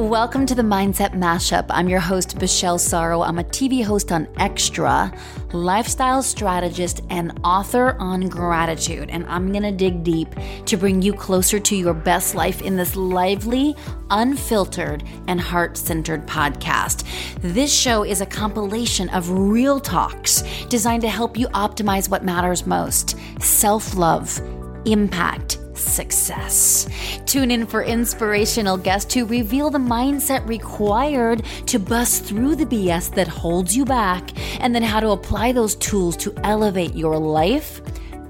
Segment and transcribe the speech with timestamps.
[0.00, 1.66] Welcome to the Mindset Mashup.
[1.68, 3.22] I'm your host, Michelle Sorro.
[3.22, 5.12] I'm a TV host on Extra,
[5.52, 9.10] lifestyle strategist, and author on gratitude.
[9.10, 10.34] And I'm going to dig deep
[10.64, 13.76] to bring you closer to your best life in this lively,
[14.08, 17.04] unfiltered, and heart centered podcast.
[17.42, 22.66] This show is a compilation of real talks designed to help you optimize what matters
[22.66, 24.40] most self love,
[24.86, 26.88] impact, success.
[27.26, 33.14] Tune in for inspirational guests to reveal the mindset required to bust through the BS
[33.14, 34.30] that holds you back,
[34.60, 37.80] and then how to apply those tools to elevate your life,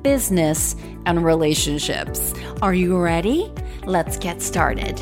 [0.02, 0.76] business,
[1.06, 2.34] and relationships.
[2.62, 3.52] Are you ready?
[3.84, 5.01] Let's get started.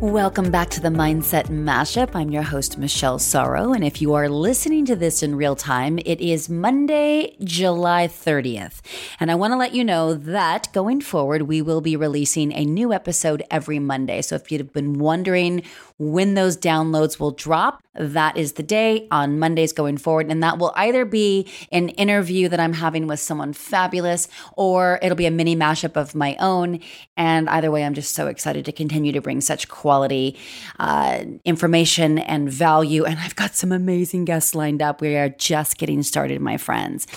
[0.00, 2.14] Welcome back to the Mindset Mashup.
[2.14, 3.74] I'm your host, Michelle Sorro.
[3.74, 8.80] And if you are listening to this in real time, it is Monday, July 30th.
[9.18, 12.64] And I want to let you know that going forward, we will be releasing a
[12.64, 14.22] new episode every Monday.
[14.22, 15.64] So if you've been wondering
[15.98, 20.30] when those downloads will drop, that is the day on Mondays going forward.
[20.30, 25.16] And that will either be an interview that I'm having with someone fabulous or it'll
[25.16, 26.78] be a mini mashup of my own.
[27.16, 30.38] And either way, I'm just so excited to continue to bring such quality
[30.78, 33.04] uh, information and value.
[33.04, 35.00] And I've got some amazing guests lined up.
[35.00, 37.08] We are just getting started, my friends,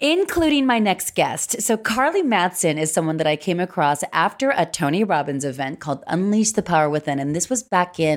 [0.00, 1.60] including my next guest.
[1.60, 6.04] So, Carly Matson is someone that I came across after a Tony Robbins event called
[6.06, 7.18] Unleash the Power Within.
[7.18, 8.11] And this was back in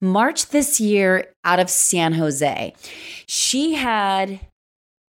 [0.00, 2.74] March this year out of San Jose.
[3.26, 4.40] She had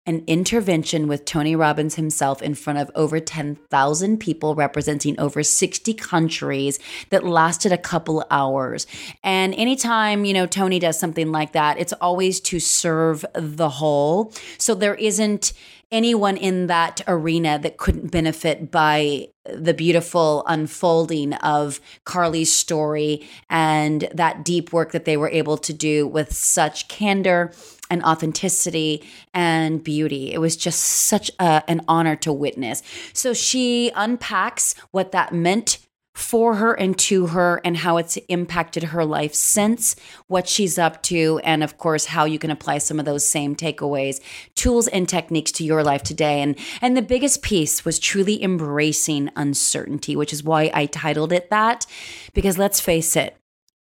[0.06, 5.92] an intervention with Tony Robbins himself in front of over 10,000 people representing over 60
[5.94, 6.78] countries
[7.10, 8.86] that lasted a couple hours.
[9.24, 14.32] And anytime, you know, Tony does something like that, it's always to serve the whole.
[14.58, 15.52] So there isn't
[15.92, 24.08] anyone in that arena that couldn't benefit by the beautiful unfolding of Carly's story and
[24.12, 27.52] that deep work that they were able to do with such candor
[27.88, 30.32] and authenticity and beauty.
[30.32, 32.82] It was just such a, an honor to witness.
[33.12, 35.78] So she unpacks what that meant
[36.16, 39.94] for her and to her and how it's impacted her life since,
[40.28, 43.54] what she's up to, and of course how you can apply some of those same
[43.54, 44.18] takeaways,
[44.54, 46.40] tools and techniques to your life today.
[46.40, 51.50] And and the biggest piece was truly embracing uncertainty, which is why I titled it
[51.50, 51.84] that
[52.32, 53.36] because let's face it,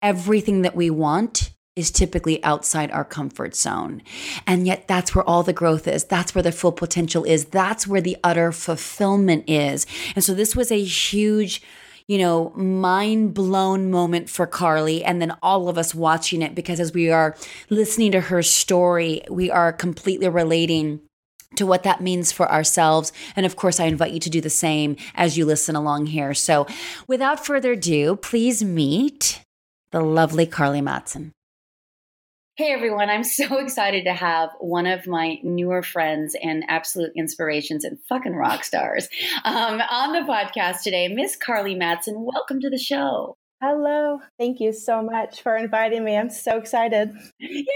[0.00, 4.00] everything that we want is typically outside our comfort zone.
[4.46, 6.04] And yet, that's where all the growth is.
[6.04, 7.46] That's where the full potential is.
[7.46, 9.84] That's where the utter fulfillment is.
[10.14, 11.62] And so, this was a huge,
[12.06, 15.04] you know, mind blown moment for Carly.
[15.04, 17.36] And then all of us watching it because as we are
[17.70, 21.00] listening to her story, we are completely relating
[21.56, 23.12] to what that means for ourselves.
[23.36, 26.34] And of course, I invite you to do the same as you listen along here.
[26.34, 26.66] So,
[27.06, 29.40] without further ado, please meet
[29.92, 31.30] the lovely Carly Mattson.
[32.56, 37.82] Hey everyone, I'm so excited to have one of my newer friends and absolute inspirations
[37.82, 39.08] and fucking rock stars
[39.44, 42.14] um, on the podcast today, Miss Carly Matson.
[42.16, 43.34] Welcome to the show.
[43.60, 44.20] Hello.
[44.38, 46.16] Thank you so much for inviting me.
[46.16, 47.10] I'm so excited.
[47.40, 47.66] Yay!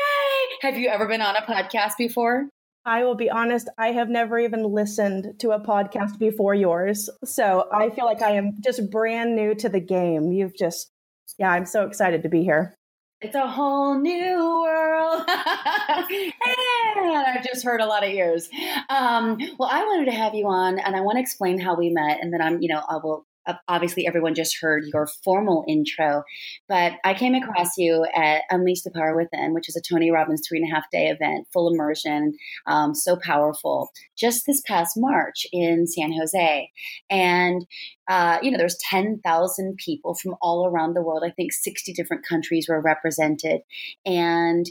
[0.62, 2.48] Have you ever been on a podcast before?
[2.86, 7.10] I will be honest, I have never even listened to a podcast before yours.
[7.24, 10.30] So I feel like I am just brand new to the game.
[10.30, 10.88] You've just,
[11.36, 12.77] yeah, I'm so excited to be here.
[13.20, 15.24] It's a whole new world.
[15.28, 18.48] and I've just heard a lot of ears.
[18.88, 21.90] Um, well, I wanted to have you on and I want to explain how we
[21.90, 22.18] met.
[22.22, 23.26] And then I'm, you know, I will
[23.68, 26.22] obviously everyone just heard your formal intro,
[26.68, 30.42] but I came across you at Unleash the Power Within, which is a Tony Robbins
[30.46, 35.46] three and a half day event, full immersion, um, so powerful, just this past March
[35.52, 36.70] in San Jose.
[37.10, 37.66] And,
[38.08, 41.22] uh, you know, there's 10,000 people from all around the world.
[41.24, 43.60] I think 60 different countries were represented.
[44.04, 44.66] And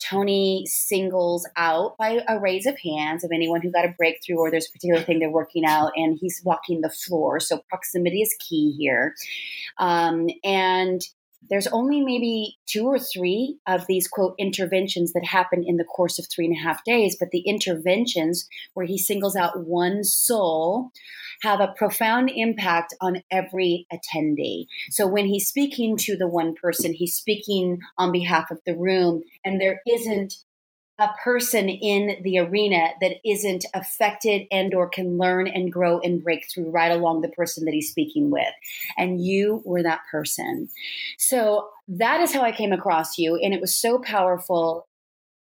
[0.00, 4.50] Tony singles out by a raise of hands of anyone who got a breakthrough or
[4.50, 7.38] there's a particular thing they're working out, and he's walking the floor.
[7.40, 9.14] So proximity is key here.
[9.78, 11.02] Um, and
[11.48, 16.18] there's only maybe two or three of these quote interventions that happen in the course
[16.18, 20.90] of three and a half days, but the interventions where he singles out one soul
[21.42, 24.66] have a profound impact on every attendee.
[24.90, 29.22] So when he's speaking to the one person, he's speaking on behalf of the room,
[29.44, 30.34] and there isn't
[31.00, 36.22] a person in the arena that isn't affected and or can learn and grow and
[36.22, 38.52] break through right along the person that he's speaking with.
[38.98, 40.68] And you were that person.
[41.18, 44.86] So that is how i came across you and it was so powerful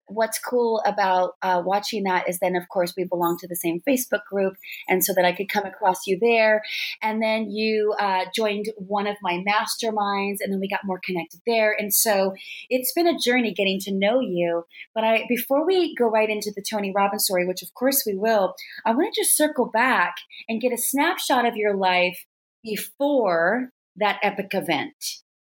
[0.07, 3.81] what's cool about uh, watching that is then, of course, we belong to the same
[3.89, 4.55] Facebook group.
[4.89, 6.63] And so that I could come across you there.
[7.03, 11.41] And then you uh, joined one of my masterminds, and then we got more connected
[11.47, 11.75] there.
[11.79, 12.35] And so
[12.69, 14.65] it's been a journey getting to know you.
[14.95, 18.17] But I, before we go right into the Tony Robbins story, which of course we
[18.17, 20.15] will, I want to just circle back
[20.49, 22.27] and get a snapshot of your life
[22.63, 24.95] before that epic event.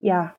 [0.00, 0.30] Yeah.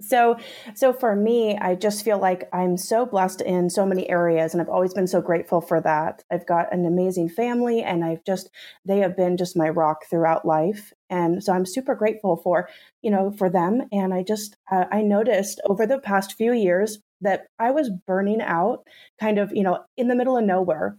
[0.00, 0.38] So,
[0.74, 4.60] so for me, I just feel like I'm so blessed in so many areas, and
[4.62, 6.24] I've always been so grateful for that.
[6.30, 8.50] I've got an amazing family, and I've just
[8.84, 12.68] they have been just my rock throughout life, and so I'm super grateful for
[13.02, 13.82] you know for them.
[13.92, 18.40] And I just uh, I noticed over the past few years that I was burning
[18.40, 18.84] out,
[19.20, 20.96] kind of you know in the middle of nowhere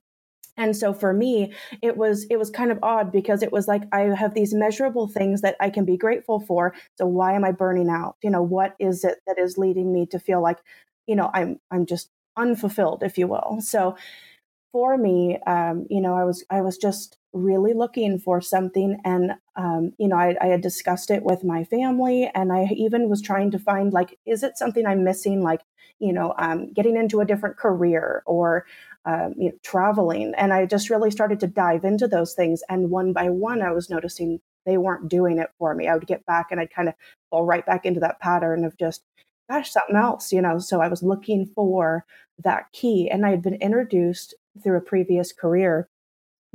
[0.57, 3.83] and so for me it was it was kind of odd because it was like
[3.91, 6.73] i have these measurable things that i can be grateful for.
[6.97, 8.15] So why am i burning out?
[8.23, 10.59] You know what is it that is leading me to feel like
[11.07, 13.59] you know i'm i'm just unfulfilled if you will?
[13.61, 13.95] So
[14.71, 19.33] for me um, you know i was i was just really looking for something and
[19.55, 23.21] um, you know I, I had discussed it with my family and i even was
[23.21, 25.41] trying to find like is it something i'm missing?
[25.41, 25.61] Like
[25.99, 28.65] you know um, getting into a different career or
[29.05, 30.33] um, you know, traveling.
[30.37, 32.63] And I just really started to dive into those things.
[32.69, 35.87] And one by one, I was noticing they weren't doing it for me.
[35.87, 36.95] I would get back and I'd kind of
[37.29, 39.03] fall right back into that pattern of just,
[39.49, 40.59] gosh, something else, you know.
[40.59, 42.05] So I was looking for
[42.43, 43.09] that key.
[43.09, 45.89] And I had been introduced through a previous career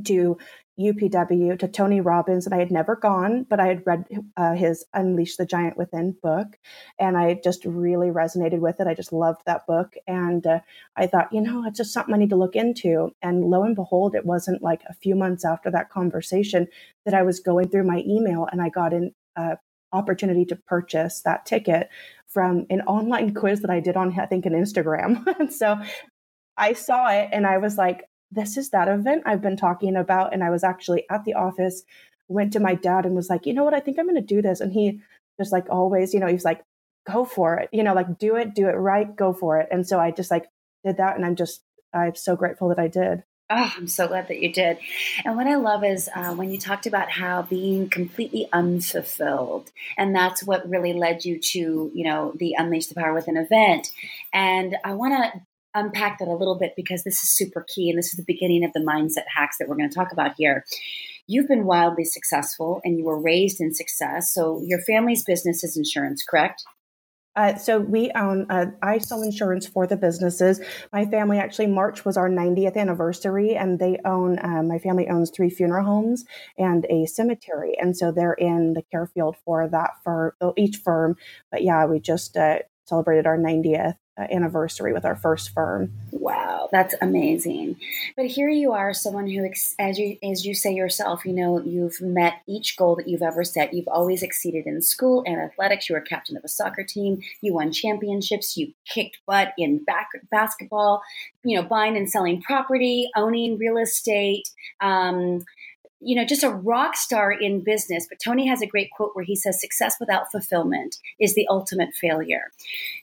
[0.04, 0.38] to
[0.78, 4.04] UPW to Tony Robbins, and I had never gone, but I had read
[4.36, 6.58] uh, his Unleash the Giant Within book,
[6.98, 8.86] and I just really resonated with it.
[8.86, 10.60] I just loved that book, and uh,
[10.96, 13.10] I thought, you know, it's just something I need to look into.
[13.22, 16.66] And lo and behold, it wasn't like a few months after that conversation
[17.04, 19.56] that I was going through my email, and I got an uh,
[19.92, 21.88] opportunity to purchase that ticket
[22.26, 25.26] from an online quiz that I did on, I think, an Instagram.
[25.38, 25.80] and so
[26.56, 28.04] I saw it, and I was like,
[28.36, 30.32] this is that event I've been talking about.
[30.32, 31.82] And I was actually at the office,
[32.28, 34.20] went to my dad and was like, you know what, I think I'm going to
[34.20, 34.60] do this.
[34.60, 35.00] And he
[35.40, 36.62] just like always, you know, he's like,
[37.08, 39.68] go for it, you know, like do it, do it right, go for it.
[39.72, 40.46] And so I just like
[40.84, 41.16] did that.
[41.16, 41.62] And I'm just,
[41.92, 43.24] I'm so grateful that I did.
[43.48, 44.78] Oh, I'm so glad that you did.
[45.24, 50.12] And what I love is uh, when you talked about how being completely unfulfilled, and
[50.12, 53.92] that's what really led you to, you know, the Unleash the Power Within event.
[54.32, 55.40] And I want to
[55.76, 58.64] unpack that a little bit because this is super key and this is the beginning
[58.64, 60.64] of the mindset hacks that we're going to talk about here.
[61.28, 64.32] You've been wildly successful and you were raised in success.
[64.32, 66.64] So your family's business is insurance, correct?
[67.36, 70.58] Uh, so we own, uh, I sell insurance for the businesses.
[70.90, 75.30] My family actually, March was our 90th anniversary, and they own, uh, my family owns
[75.30, 76.24] three funeral homes
[76.56, 77.76] and a cemetery.
[77.78, 81.16] And so they're in the care field for that for each firm.
[81.50, 85.92] But yeah, we just uh, celebrated our 90th uh, anniversary with our first firm.
[86.10, 87.76] Wow, that's amazing.
[88.16, 89.48] But here you are, someone who,
[89.78, 93.44] as you as you say yourself, you know, you've met each goal that you've ever
[93.44, 93.74] set.
[93.74, 95.88] You've always exceeded in school and athletics.
[95.88, 97.20] You were captain of a soccer team.
[97.42, 98.56] You won championships.
[98.56, 101.02] You kicked butt in back, basketball.
[101.44, 104.48] You know, buying and selling property, owning real estate.
[104.80, 105.44] Um,
[106.00, 108.06] you know, just a rock star in business.
[108.08, 111.94] But Tony has a great quote where he says, Success without fulfillment is the ultimate
[111.94, 112.52] failure.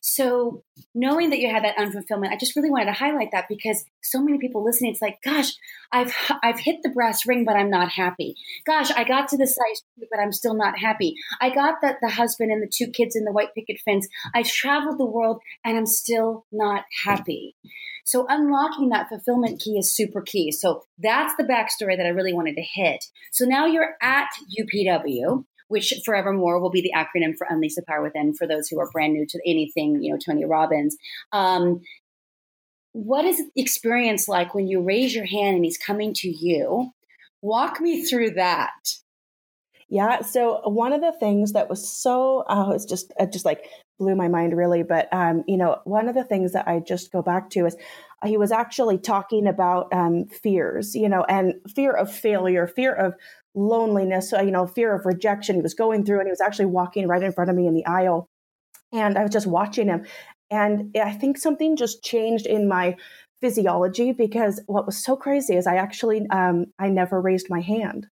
[0.02, 0.64] So,
[0.96, 4.22] knowing that you had that unfulfillment, I just really wanted to highlight that because so
[4.22, 5.54] many people listening, it's like, gosh,
[5.92, 6.14] I've,
[6.44, 8.36] I've hit the brass ring, but I'm not happy.
[8.66, 11.16] Gosh, I got to the size but I'm still not happy.
[11.42, 14.08] I got the, the husband and the two kids in the white picket fence.
[14.34, 17.56] I've traveled the world and I'm still not happy.
[18.06, 20.52] So unlocking that fulfillment key is super key.
[20.52, 23.06] So that's the backstory that I really wanted to hit.
[23.32, 28.04] So now you're at UPW, which forevermore will be the acronym for Unleash the Power
[28.04, 30.96] Within for those who are brand new to anything, you know, Tony Robbins.
[31.32, 31.82] Um,
[32.92, 36.92] what is experience like when you raise your hand and he's coming to you?
[37.42, 38.70] Walk me through that.
[39.90, 40.22] Yeah.
[40.22, 43.66] So one of the things that was so, oh, it's just, it just like
[43.98, 44.84] blew my mind really.
[44.84, 47.76] But, um, you know, one of the things that I just go back to is
[48.24, 53.16] he was actually talking about um, fears, you know, and fear of failure, fear of
[53.56, 55.56] loneliness, uh, you know, fear of rejection.
[55.56, 57.74] He was going through and he was actually walking right in front of me in
[57.74, 58.28] the aisle.
[58.92, 60.06] And I was just watching him.
[60.52, 62.96] And I think something just changed in my
[63.42, 68.08] physiology because what was so crazy is I actually um, I never raised my hand.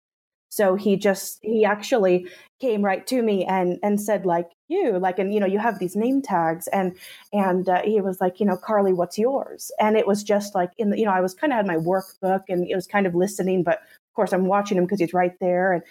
[0.48, 2.26] So he just he actually
[2.60, 5.78] came right to me and and said like you like and you know you have
[5.78, 6.96] these name tags and
[7.32, 10.70] and uh, he was like you know Carly what's yours and it was just like
[10.78, 13.06] in the you know I was kind of had my workbook and it was kind
[13.06, 13.80] of listening but
[14.18, 15.82] course I'm watching him because he's right there and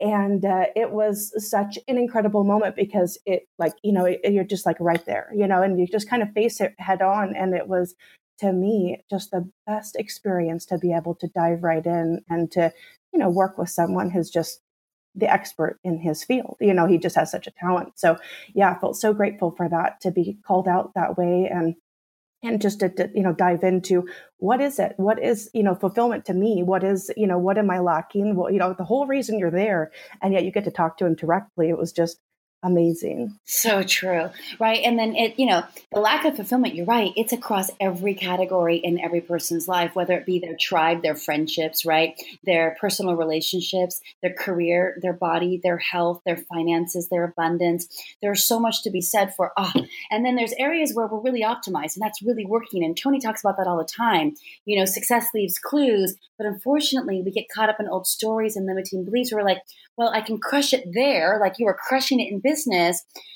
[0.00, 4.42] and uh, it was such an incredible moment because it like you know it, you're
[4.42, 7.36] just like right there you know and you just kind of face it head on
[7.36, 7.94] and it was
[8.38, 12.72] to me just the best experience to be able to dive right in and to
[13.12, 14.60] you know work with someone who's just
[15.14, 17.92] the expert in his field you know he just has such a talent.
[17.96, 18.16] So
[18.54, 21.76] yeah i felt so grateful for that to be called out that way and
[22.44, 24.06] and just to, to, you know dive into
[24.38, 24.94] what is it?
[24.96, 26.62] What is you know fulfillment to me?
[26.62, 28.36] What is you know what am i lacking?
[28.36, 29.90] Well you know the whole reason you're there
[30.22, 31.68] and yet you get to talk to him directly.
[31.70, 32.18] It was just
[32.64, 33.38] amazing.
[33.44, 34.30] So true.
[34.58, 34.80] Right.
[34.82, 37.12] And then it, you know, the lack of fulfillment, you're right.
[37.14, 41.84] It's across every category in every person's life, whether it be their tribe, their friendships,
[41.84, 42.20] right?
[42.44, 47.86] Their personal relationships, their career, their body, their health, their finances, their abundance.
[48.22, 49.72] There's so much to be said for, ah,
[50.10, 52.82] and then there's areas where we're really optimized and that's really working.
[52.82, 54.34] And Tony talks about that all the time.
[54.64, 58.66] You know, success leaves clues, but unfortunately we get caught up in old stories and
[58.66, 59.32] limiting beliefs.
[59.32, 59.62] We're like,
[59.96, 62.53] well, I can crush it there, like you were crushing it in business,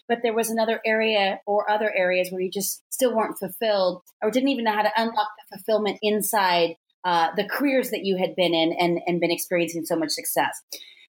[0.08, 4.30] but there was another area or other areas where you just still weren't fulfilled or
[4.30, 8.34] didn't even know how to unlock the fulfillment inside uh, the careers that you had
[8.36, 10.60] been in and, and been experiencing so much success.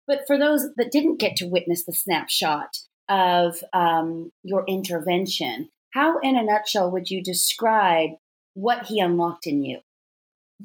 [0.06, 2.76] But for those that didn't get to witness the snapshot
[3.08, 8.10] of um, your intervention, how, in a nutshell, would you describe
[8.54, 9.80] what he unlocked in you?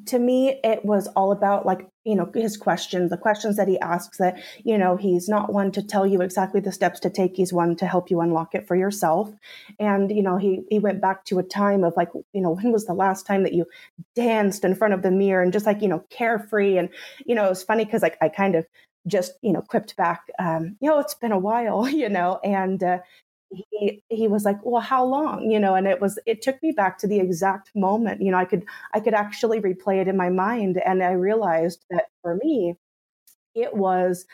[0.06, 3.78] To me it was all about like you know his questions the questions that he
[3.78, 7.36] asks that you know he's not one to tell you exactly the steps to take
[7.36, 9.30] he's one to help you unlock it for yourself.
[9.78, 12.72] And you know he he went back to a time of like you know when
[12.72, 13.66] was the last time that you
[14.16, 16.76] danced in front of the mirror and just like you know carefree?
[16.76, 16.88] And
[17.24, 18.66] you know it was funny because like i kind of
[19.06, 22.40] just you know quipped back um, you know it's been a while you know?
[22.42, 22.98] And uh,
[23.50, 25.50] he he was like well how long?
[25.50, 28.38] You know and it was it took me back to the exact moment you know
[28.38, 32.36] i could i could actually replay it in my mind and i realized that for
[32.42, 32.74] me
[33.54, 34.26] it was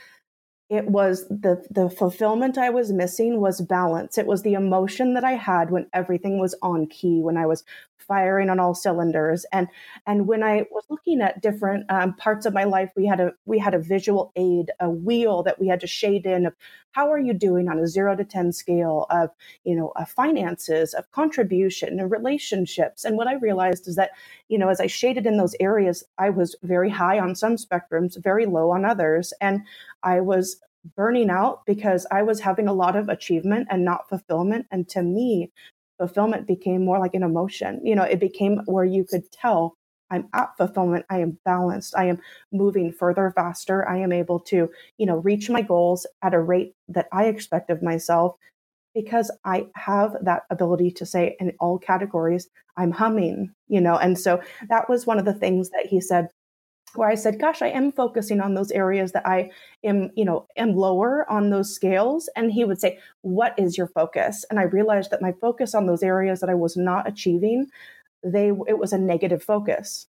[0.71, 4.19] it was the the fulfillment i was missing was balance.
[4.19, 7.65] It was the emotion that i had when everything was on key when i was
[8.01, 9.47] firing on all cylinders.
[9.53, 9.69] And
[10.07, 13.33] and when i was looking at different um, parts of my life we had a
[13.45, 16.55] we had a visual aid a wheel that we had to shade in of
[16.93, 19.31] how are you doing on a 0 to 10 scale of
[19.65, 23.05] you know of finances of contribution and relationships?
[23.05, 24.11] And what i realized is that
[24.49, 28.21] you know as i shaded in those areas i was very high on some spectrums
[28.23, 29.33] very low on others.
[29.41, 29.63] And
[30.03, 30.61] I was
[30.97, 34.67] burning out because I was having a lot of achievement and not fulfillment.
[34.71, 35.53] And to me,
[36.01, 37.79] fulfillment became more like an emotion.
[37.85, 39.77] You know, it became where you could tell
[40.11, 41.05] I'm at fulfillment.
[41.09, 41.95] I am balanced.
[41.97, 42.19] I am
[42.53, 43.89] moving further faster.
[43.89, 47.71] I am able to, you know, reach my goals at a rate that I expect
[47.71, 48.35] of myself
[48.95, 53.97] because I have that ability to say in all categories, I'm humming, you know.
[53.97, 56.29] And so that was one of the things that he said
[56.95, 59.51] where I said, gosh, I am focusing on those areas that I
[59.85, 62.29] am, you know, am lower on those scales.
[62.37, 64.45] And he would say, what is your focus?
[64.51, 67.67] And I realized that my focus on those areas that I was not achieving,
[68.25, 70.07] they it was a negative focus.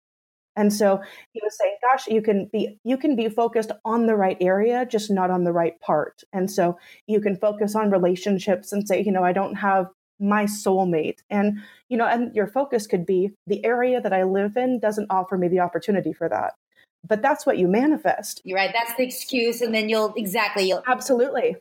[0.57, 1.01] And so
[1.33, 4.85] he was saying, gosh, you can be you can be focused on the right area,
[4.85, 6.23] just not on the right part.
[6.33, 9.89] And so you can focus on relationships and say, you know, I don't have
[10.21, 11.59] my soulmate and
[11.89, 15.39] you know and your focus could be the area that i live in doesn't offer
[15.39, 16.53] me the opportunity for that
[17.07, 18.41] but that's what you manifest.
[18.45, 18.71] You're right.
[18.73, 19.61] That's the excuse.
[19.61, 20.69] And then you'll exactly.
[20.69, 21.57] You'll- Absolutely.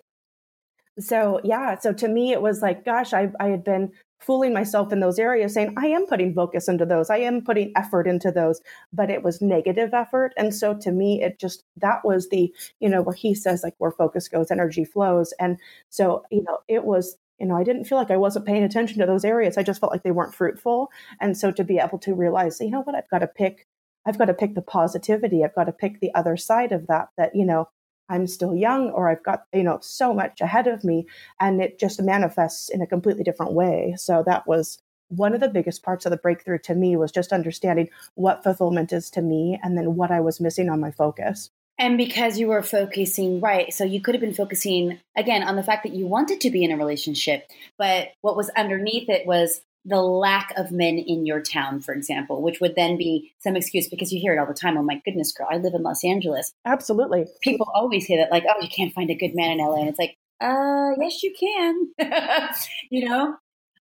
[0.99, 1.77] So, yeah.
[1.79, 5.17] So to me, it was like, gosh, I, I had been fooling myself in those
[5.17, 7.09] areas saying, I am putting focus into those.
[7.09, 8.59] I am putting effort into those,
[8.91, 10.33] but it was negative effort.
[10.35, 13.75] And so to me, it just, that was the, you know, where he says, like,
[13.77, 15.33] where focus goes, energy flows.
[15.39, 15.57] And
[15.89, 18.99] so, you know, it was you know, I didn't feel like I wasn't paying attention
[18.99, 19.57] to those areas.
[19.57, 20.91] I just felt like they weren't fruitful.
[21.21, 23.65] And so to be able to realize, you know what, I've got to pick
[24.05, 25.43] I've got to pick the positivity.
[25.43, 27.69] I've got to pick the other side of that, that, you know,
[28.09, 31.05] I'm still young or I've got, you know, so much ahead of me.
[31.39, 33.95] And it just manifests in a completely different way.
[33.97, 34.79] So that was
[35.09, 38.93] one of the biggest parts of the breakthrough to me was just understanding what fulfillment
[38.93, 41.49] is to me and then what I was missing on my focus.
[41.79, 45.63] And because you were focusing, right, so you could have been focusing again on the
[45.63, 49.61] fact that you wanted to be in a relationship, but what was underneath it was
[49.85, 53.87] the lack of men in your town, for example, which would then be some excuse
[53.87, 54.77] because you hear it all the time.
[54.77, 56.53] Oh my goodness, girl, I live in Los Angeles.
[56.65, 57.25] Absolutely.
[57.41, 59.81] People always say that, like, oh, you can't find a good man in LA.
[59.81, 62.49] And it's like, uh, yes, you can.
[62.89, 63.35] you know?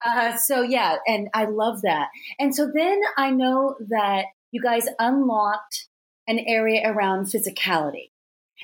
[0.05, 2.09] Uh, so yeah, and I love that.
[2.37, 5.87] And so then I know that you guys unlocked
[6.27, 8.09] an area around physicality.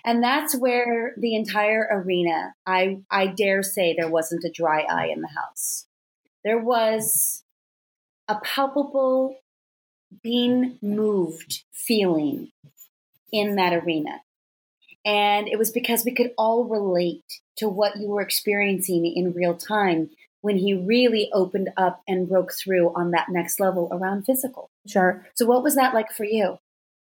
[0.05, 5.07] And that's where the entire arena, I, I dare say there wasn't a dry eye
[5.07, 5.87] in the house
[6.49, 7.43] there was
[8.27, 9.35] a palpable
[10.23, 12.51] being moved feeling
[13.31, 14.21] in that arena.
[15.05, 17.23] And it was because we could all relate
[17.57, 20.09] to what you were experiencing in real time
[20.41, 24.71] when he really opened up and broke through on that next level around physical.
[24.87, 25.27] Sure.
[25.35, 26.57] So, what was that like for you?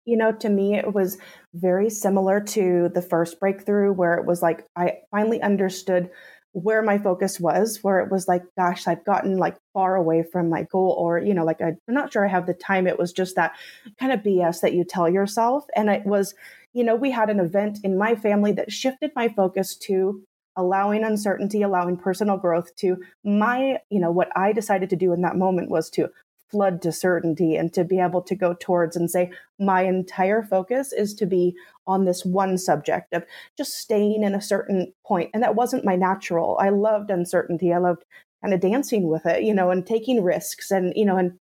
[0.05, 1.17] You know, to me, it was
[1.53, 6.11] very similar to the first breakthrough where it was like I finally understood
[6.53, 10.49] where my focus was, where it was like, gosh, I've gotten like far away from
[10.49, 12.87] my goal, or, you know, like I'm not sure I have the time.
[12.87, 13.53] It was just that
[13.99, 15.65] kind of BS that you tell yourself.
[15.75, 16.35] And it was,
[16.73, 20.23] you know, we had an event in my family that shifted my focus to
[20.55, 25.21] allowing uncertainty, allowing personal growth to my, you know, what I decided to do in
[25.21, 26.09] that moment was to
[26.53, 30.93] flood to certainty and to be able to go towards and say, my entire focus
[30.93, 31.55] is to be
[31.87, 33.25] on this one subject of
[33.57, 35.31] just staying in a certain point.
[35.33, 36.57] And that wasn't my natural.
[36.61, 37.73] I loved uncertainty.
[37.73, 38.05] I loved
[38.43, 41.39] kind of dancing with it, you know, and taking risks and, you know, and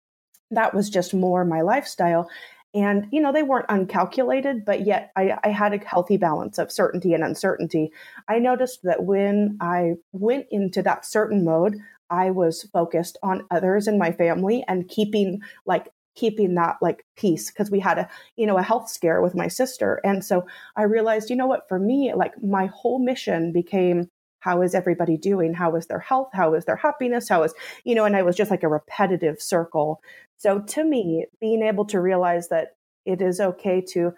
[0.52, 2.30] that was just more my lifestyle.
[2.72, 6.70] And, you know, they weren't uncalculated, but yet I, I, had a healthy balance of
[6.70, 7.90] certainty and uncertainty.
[8.28, 11.78] I noticed that when I went into that certain mode,
[12.10, 17.50] I was focused on others in my family and keeping like keeping that like peace
[17.50, 20.00] because we had a you know a health scare with my sister.
[20.04, 24.08] And so i realized you know what for me like my whole mission became
[24.40, 25.52] how is everybody doing?
[25.52, 26.30] How is their health?
[26.32, 27.28] How is their happiness?
[27.28, 30.02] How is you know and i was just like a repetitive circle.
[30.38, 32.74] So to me being able to realize that
[33.06, 34.12] it is okay to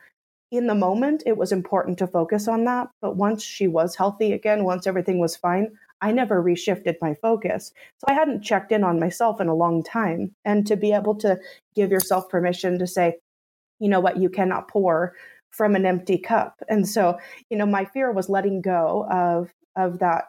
[0.50, 4.32] in the moment it was important to focus on that but once she was healthy
[4.32, 5.68] again once everything was fine
[6.02, 7.72] I never reshifted my focus.
[7.98, 10.32] So I hadn't checked in on myself in a long time.
[10.44, 11.38] And to be able to
[11.74, 13.18] give yourself permission to say,
[13.78, 15.14] you know what, you cannot pour
[15.50, 16.60] from an empty cup.
[16.68, 17.18] And so,
[17.50, 20.24] you know, my fear was letting go of of that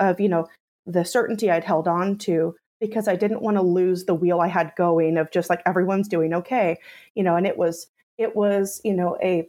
[0.00, 0.48] of, you know,
[0.86, 4.48] the certainty I'd held on to because I didn't want to lose the wheel I
[4.48, 6.78] had going of just like everyone's doing okay,
[7.14, 7.86] you know, and it was
[8.18, 9.48] it was, you know, a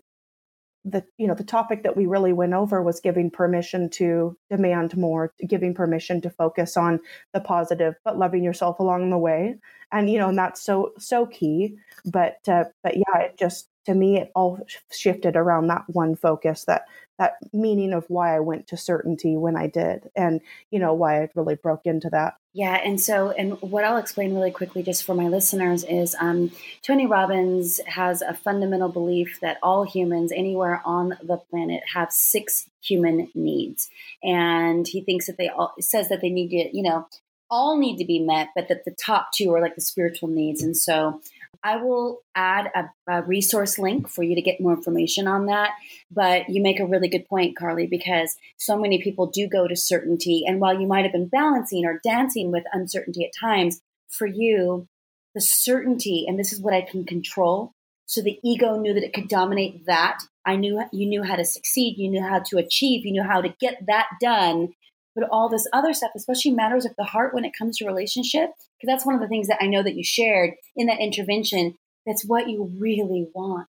[0.86, 4.96] the you know the topic that we really went over was giving permission to demand
[4.96, 7.00] more giving permission to focus on
[7.34, 9.56] the positive but loving yourself along the way.
[9.92, 11.76] And you know and that's so so key.
[12.06, 14.60] But uh, but yeah it just to me it all
[14.92, 16.86] shifted around that one focus that
[17.18, 21.22] that meaning of why i went to certainty when i did and you know why
[21.22, 22.36] i really broke into that.
[22.56, 26.52] Yeah, and so, and what I'll explain really quickly, just for my listeners, is um,
[26.82, 32.70] Tony Robbins has a fundamental belief that all humans anywhere on the planet have six
[32.82, 33.90] human needs,
[34.24, 37.10] and he thinks that they all says that they need to, you know,
[37.52, 40.64] all need to be met, but that the top two are like the spiritual needs,
[40.64, 41.20] and so
[41.64, 45.72] I will add a, a, resource link for you to get more information on that.
[46.12, 49.76] But you make a really good point, Carly, because so many people do go to
[49.76, 50.44] certainty.
[50.48, 54.88] And while you might have been balancing or dancing with uncertainty at times, for you,
[55.34, 57.74] the certainty, and this is what I can control.
[58.06, 60.20] So the ego knew that it could dominate that.
[60.46, 63.42] I knew you knew how to succeed, you knew how to achieve, you knew how
[63.42, 64.74] to get that done
[65.16, 68.50] but all this other stuff, especially matters of the heart when it comes to relationship,
[68.78, 71.78] because that's one of the things that I know that you shared in that intervention.
[72.06, 73.68] That's what you really want,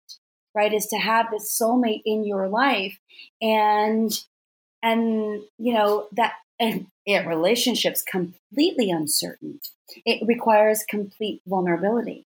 [0.53, 0.73] right?
[0.73, 2.97] Is to have this soulmate in your life,
[3.41, 4.12] and
[4.81, 9.60] and you know that and it relationships completely uncertain.
[10.05, 12.25] It requires complete vulnerability,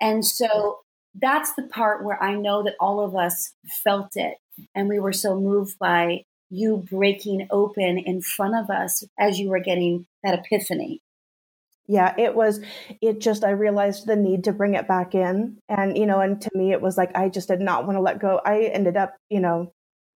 [0.00, 0.80] and so
[1.14, 4.36] that's the part where I know that all of us felt it,
[4.74, 9.48] and we were so moved by you breaking open in front of us as you
[9.48, 11.00] were getting that epiphany?
[11.88, 12.60] Yeah, it was,
[13.00, 15.58] it just, I realized the need to bring it back in.
[15.68, 18.02] And, you know, and to me, it was like, I just did not want to
[18.02, 18.40] let go.
[18.44, 19.72] I ended up, you know,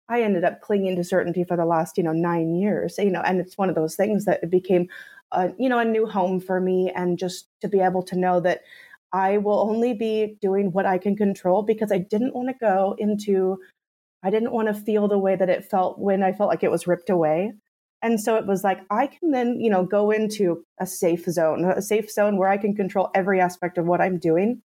[0.09, 3.21] I ended up clinging to certainty for the last, you know, nine years, you know,
[3.21, 4.87] and it's one of those things that it became,
[5.31, 6.91] a, you know, a new home for me.
[6.93, 8.61] And just to be able to know that
[9.13, 12.95] I will only be doing what I can control because I didn't want to go
[12.97, 13.59] into
[14.23, 16.71] I didn't want to feel the way that it felt when I felt like it
[16.71, 17.53] was ripped away.
[18.01, 21.63] And so it was like, I can then, you know, go into a safe zone,
[21.63, 24.61] a safe zone where I can control every aspect of what I'm doing.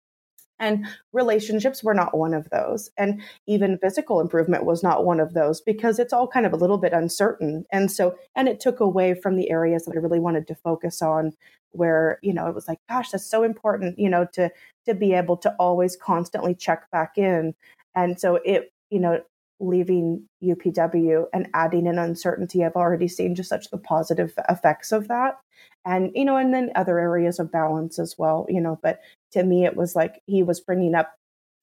[0.57, 2.89] And relationships were not one of those.
[2.97, 6.57] And even physical improvement was not one of those because it's all kind of a
[6.57, 7.65] little bit uncertain.
[7.73, 11.01] And so, and it took away from the areas that I really wanted to focus
[11.01, 11.33] on
[11.71, 14.49] where, you know, it was like, gosh, that's so important, you know, to,
[14.85, 17.53] to be able to always constantly check back in.
[17.93, 19.19] And so it, you know,
[19.59, 25.07] leaving UPW and adding an uncertainty, I've already seen just such the positive effects of
[25.07, 25.39] that.
[25.85, 28.99] And, you know, and then other areas of balance as well, you know, but
[29.31, 31.13] to me, it was like he was bringing up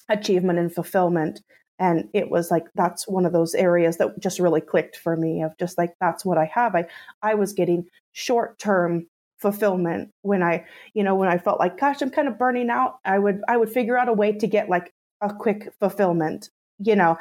[0.09, 1.42] achievement and fulfillment.
[1.78, 5.42] And it was like, that's one of those areas that just really clicked for me
[5.42, 6.74] of just like, that's what I have.
[6.74, 6.87] I,
[7.22, 9.07] I was getting short term
[9.38, 12.98] fulfillment when I, you know, when I felt like, gosh, I'm kind of burning out,
[13.05, 16.48] I would, I would figure out a way to get like a quick fulfillment
[16.83, 17.16] you know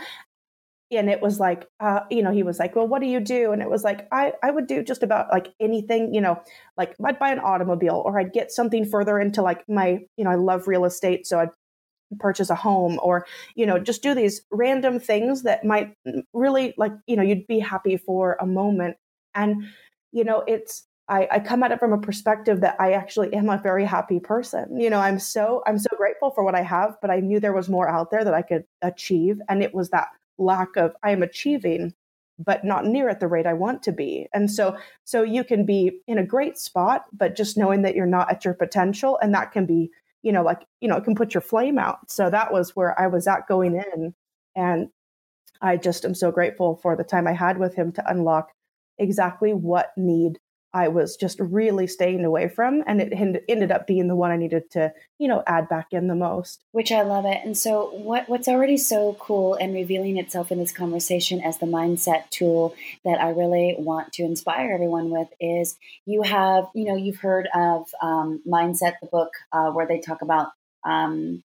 [0.91, 3.51] and it was like uh, you know he was like well what do you do
[3.51, 6.39] and it was like i i would do just about like anything you know
[6.77, 10.29] like i'd buy an automobile or i'd get something further into like my you know
[10.29, 11.49] i love real estate so i'd
[12.19, 13.25] purchase a home or
[13.55, 15.93] you know just do these random things that might
[16.33, 18.97] really like you know you'd be happy for a moment
[19.33, 19.63] and
[20.11, 23.49] you know it's I, I come at it from a perspective that I actually am
[23.49, 24.79] a very happy person.
[24.79, 27.51] You know, I'm so I'm so grateful for what I have, but I knew there
[27.51, 30.07] was more out there that I could achieve, and it was that
[30.41, 31.93] lack of I am achieving,
[32.39, 34.27] but not near at the rate I want to be.
[34.33, 38.05] And so so you can be in a great spot, but just knowing that you're
[38.05, 39.91] not at your potential, and that can be
[40.23, 42.09] you know like you know it can put your flame out.
[42.11, 44.13] So that was where I was at going in,
[44.55, 44.89] and
[45.61, 48.51] I just am so grateful for the time I had with him to unlock
[48.97, 50.39] exactly what need
[50.73, 52.83] I was just really staying away from.
[52.87, 56.07] And it ended up being the one I needed to, you know, add back in
[56.07, 56.63] the most.
[56.71, 57.39] Which I love it.
[57.43, 61.65] And so, what, what's already so cool and revealing itself in this conversation as the
[61.65, 66.95] mindset tool that I really want to inspire everyone with is you have, you know,
[66.95, 70.51] you've heard of um, Mindset, the book, uh, where they talk about
[70.85, 71.43] um,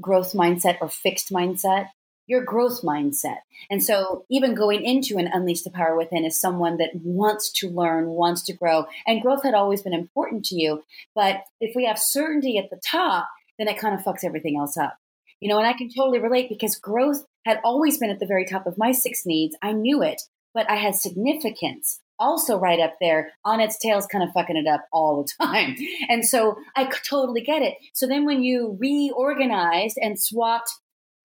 [0.00, 1.88] growth mindset or fixed mindset
[2.26, 3.38] your growth mindset.
[3.70, 7.68] And so, even going into an Unleash the Power Within is someone that wants to
[7.68, 10.82] learn, wants to grow, and growth had always been important to you.
[11.14, 14.76] But if we have certainty at the top, then it kind of fucks everything else
[14.76, 14.96] up.
[15.40, 18.46] You know, and I can totally relate because growth had always been at the very
[18.46, 19.56] top of my six needs.
[19.60, 20.22] I knew it,
[20.54, 24.66] but I had significance also right up there on its tails, kind of fucking it
[24.66, 25.76] up all the time.
[26.08, 27.74] And so I totally get it.
[27.92, 30.70] So then when you reorganized and swapped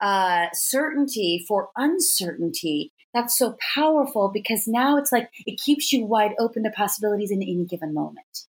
[0.01, 2.91] uh, certainty for uncertainty.
[3.13, 7.41] That's so powerful because now it's like it keeps you wide open to possibilities in
[7.41, 8.45] any given moment.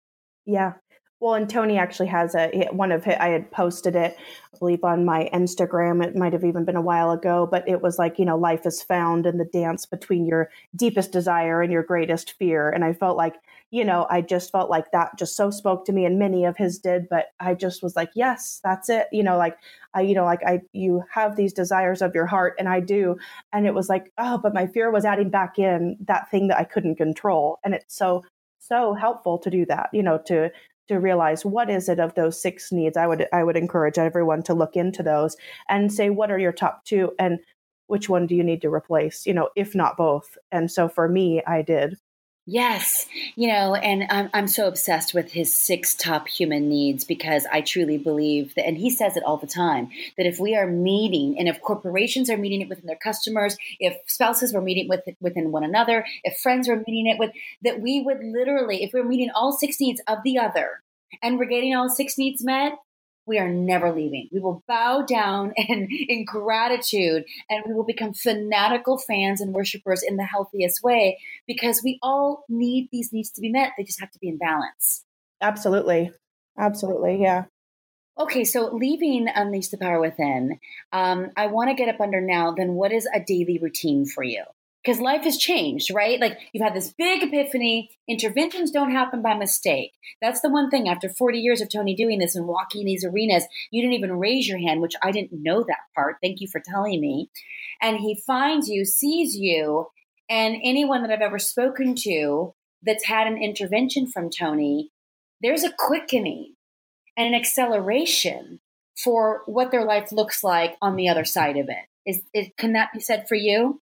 [0.46, 0.74] Yeah
[1.20, 4.18] well and tony actually has a one of his, i had posted it
[4.54, 7.82] i believe on my instagram it might have even been a while ago but it
[7.82, 11.72] was like you know life is found in the dance between your deepest desire and
[11.72, 13.36] your greatest fear and i felt like
[13.70, 16.56] you know, I just felt like that just so spoke to me and many of
[16.56, 19.08] his did, but I just was like, yes, that's it.
[19.12, 19.58] You know, like
[19.94, 23.18] I, you know, like I, you have these desires of your heart and I do.
[23.52, 26.58] And it was like, oh, but my fear was adding back in that thing that
[26.58, 27.60] I couldn't control.
[27.66, 28.24] And it's so,
[28.60, 30.50] so helpful to do that, you know, to,
[30.88, 32.98] to realize what is it of those six needs.
[32.98, 35.36] I would i would encourage everyone to look into those
[35.70, 37.40] and say what are your top two and
[37.88, 40.38] which one do you need to replace you know if not both?
[40.52, 41.98] And so for me i did
[42.50, 47.46] Yes, you know, and I'm, I'm so obsessed with his six top human needs because
[47.52, 50.66] I truly believe that, and he says it all the time, that if we are
[50.66, 55.02] meeting, and if corporations are meeting it within their customers, if spouses were meeting with
[55.20, 57.32] within one another, if friends were meeting it with,
[57.64, 60.82] that we would literally, if we're meeting all six needs of the other,
[61.22, 62.74] and we're getting all six needs met,
[63.28, 64.30] we are never leaving.
[64.32, 70.04] We will bow down and in gratitude and we will become fanatical fans and worshipers
[70.04, 73.74] in the healthiest way because we all need these needs to be met.
[73.78, 75.04] They just have to be in balance.
[75.42, 76.12] Absolutely.
[76.58, 77.22] Absolutely.
[77.22, 77.46] Yeah.
[78.20, 80.60] Okay, so leaving Unleash the Power Within,
[80.92, 82.52] um, I want to get up under now.
[82.52, 84.44] Then, what is a daily routine for you?
[84.88, 86.18] Because life has changed, right?
[86.22, 87.90] Like you've had this big epiphany.
[88.08, 89.92] Interventions don't happen by mistake.
[90.22, 93.46] That's the one thing after 40 years of Tony doing this and walking these arenas,
[93.70, 96.16] you didn't even raise your hand, which I didn't know that part.
[96.24, 97.30] Thank you for telling me.
[97.82, 99.88] And he finds you, sees you,
[100.30, 104.92] and anyone that I've ever spoken to that's had an intervention from Tony,
[105.42, 106.56] there's a quickening
[107.18, 108.62] and an acceleration
[109.04, 111.86] for what their life looks like on the other side of it.
[112.10, 113.82] Is, it, can that be said for you?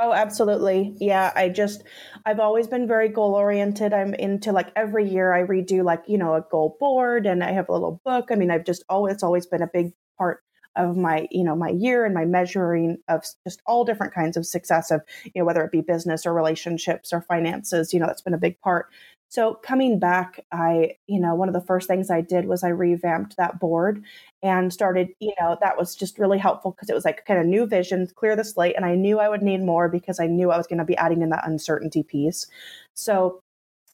[0.00, 0.94] Oh, absolutely.
[1.00, 1.32] Yeah.
[1.34, 1.82] I just,
[2.24, 3.92] I've always been very goal oriented.
[3.92, 7.50] I'm into like every year I redo like, you know, a goal board and I
[7.50, 8.26] have a little book.
[8.30, 10.40] I mean, I've just always, it's always been a big part
[10.76, 14.46] of my, you know, my year and my measuring of just all different kinds of
[14.46, 18.22] success of, you know, whether it be business or relationships or finances, you know, that's
[18.22, 18.86] been a big part.
[19.28, 22.68] So coming back, I, you know, one of the first things I did was I
[22.68, 24.02] revamped that board
[24.42, 27.46] and started, you know, that was just really helpful because it was like kind of
[27.46, 28.74] new vision, clear the slate.
[28.74, 30.96] And I knew I would need more because I knew I was going to be
[30.96, 32.46] adding in that uncertainty piece.
[32.94, 33.42] So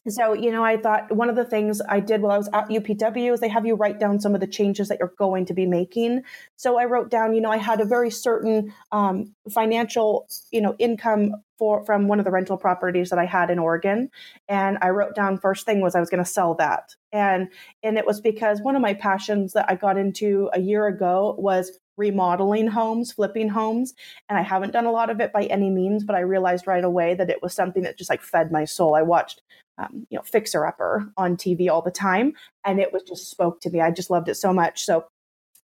[0.09, 2.69] so, you know, I thought one of the things I did while I was at
[2.69, 5.55] UPW is they have you write down some of the changes that you're going to
[5.55, 6.23] be making.
[6.57, 10.77] So I wrote down, you know, I had a very certain um, financial, you know,
[10.79, 14.11] income for from one of the rental properties that I had in Oregon,
[14.49, 17.49] and I wrote down first thing was I was going to sell that, and
[17.83, 21.37] and it was because one of my passions that I got into a year ago
[21.39, 23.95] was remodeling homes, flipping homes.
[24.29, 26.85] And I haven't done a lot of it by any means, but I realized right
[26.85, 28.95] away that it was something that just like fed my soul.
[28.95, 29.43] I watched
[29.79, 33.61] um, you know, Fixer Upper on TV all the time, and it was just spoke
[33.63, 33.81] to me.
[33.81, 34.85] I just loved it so much.
[34.85, 35.05] So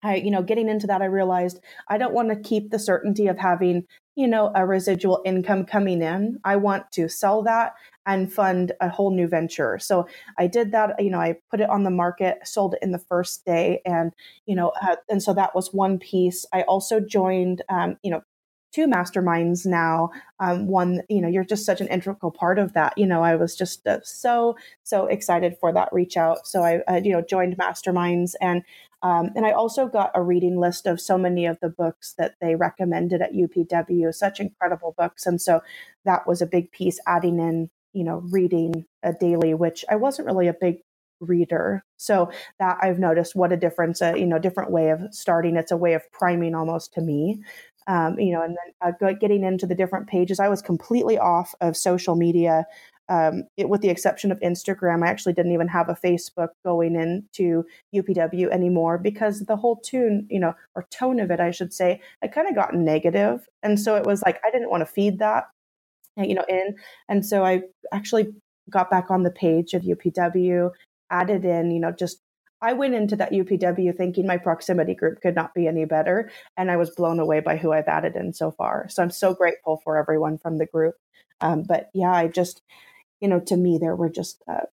[0.02, 3.26] I, you know, getting into that, I realized I don't want to keep the certainty
[3.26, 3.84] of having,
[4.14, 6.38] you know, a residual income coming in.
[6.44, 7.74] I want to sell that
[8.06, 9.78] and fund a whole new venture.
[9.78, 10.06] So
[10.38, 11.02] I did that.
[11.02, 14.12] You know, I put it on the market, sold it in the first day, and
[14.46, 16.46] you know, uh, and so that was one piece.
[16.52, 18.22] I also joined, um, you know,
[18.72, 20.10] two masterminds now.
[20.40, 22.96] Um, one, you know, you're just such an integral part of that.
[22.96, 26.46] You know, I was just uh, so so excited for that reach out.
[26.46, 28.62] So I, uh, you know, joined masterminds and.
[29.02, 32.34] Um, and I also got a reading list of so many of the books that
[32.40, 35.26] they recommended at UPW, such incredible books.
[35.26, 35.60] And so
[36.04, 40.26] that was a big piece adding in, you know, reading a daily, which I wasn't
[40.26, 40.78] really a big
[41.20, 41.84] reader.
[41.96, 45.56] So that I've noticed what a difference, a, you know, different way of starting.
[45.56, 47.40] It's a way of priming almost to me
[47.88, 50.38] um, you know, and then uh, getting into the different pages.
[50.38, 52.66] I was completely off of social media,
[53.08, 55.04] um, it, with the exception of Instagram.
[55.04, 60.26] I actually didn't even have a Facebook going into UPW anymore because the whole tune,
[60.30, 63.78] you know, or tone of it, I should say, I kind of got negative, and
[63.80, 65.44] so it was like I didn't want to feed that,
[66.16, 66.76] you know, in,
[67.08, 68.28] and so I actually
[68.70, 70.70] got back on the page of UPW,
[71.10, 72.20] added in, you know, just
[72.60, 76.30] I went into that UPW thinking my proximity group could not be any better.
[76.56, 78.88] And I was blown away by who I've added in so far.
[78.88, 80.96] So I'm so grateful for everyone from the group.
[81.40, 82.62] Um, but yeah, I just,
[83.20, 84.66] you know, to me, there were just uh,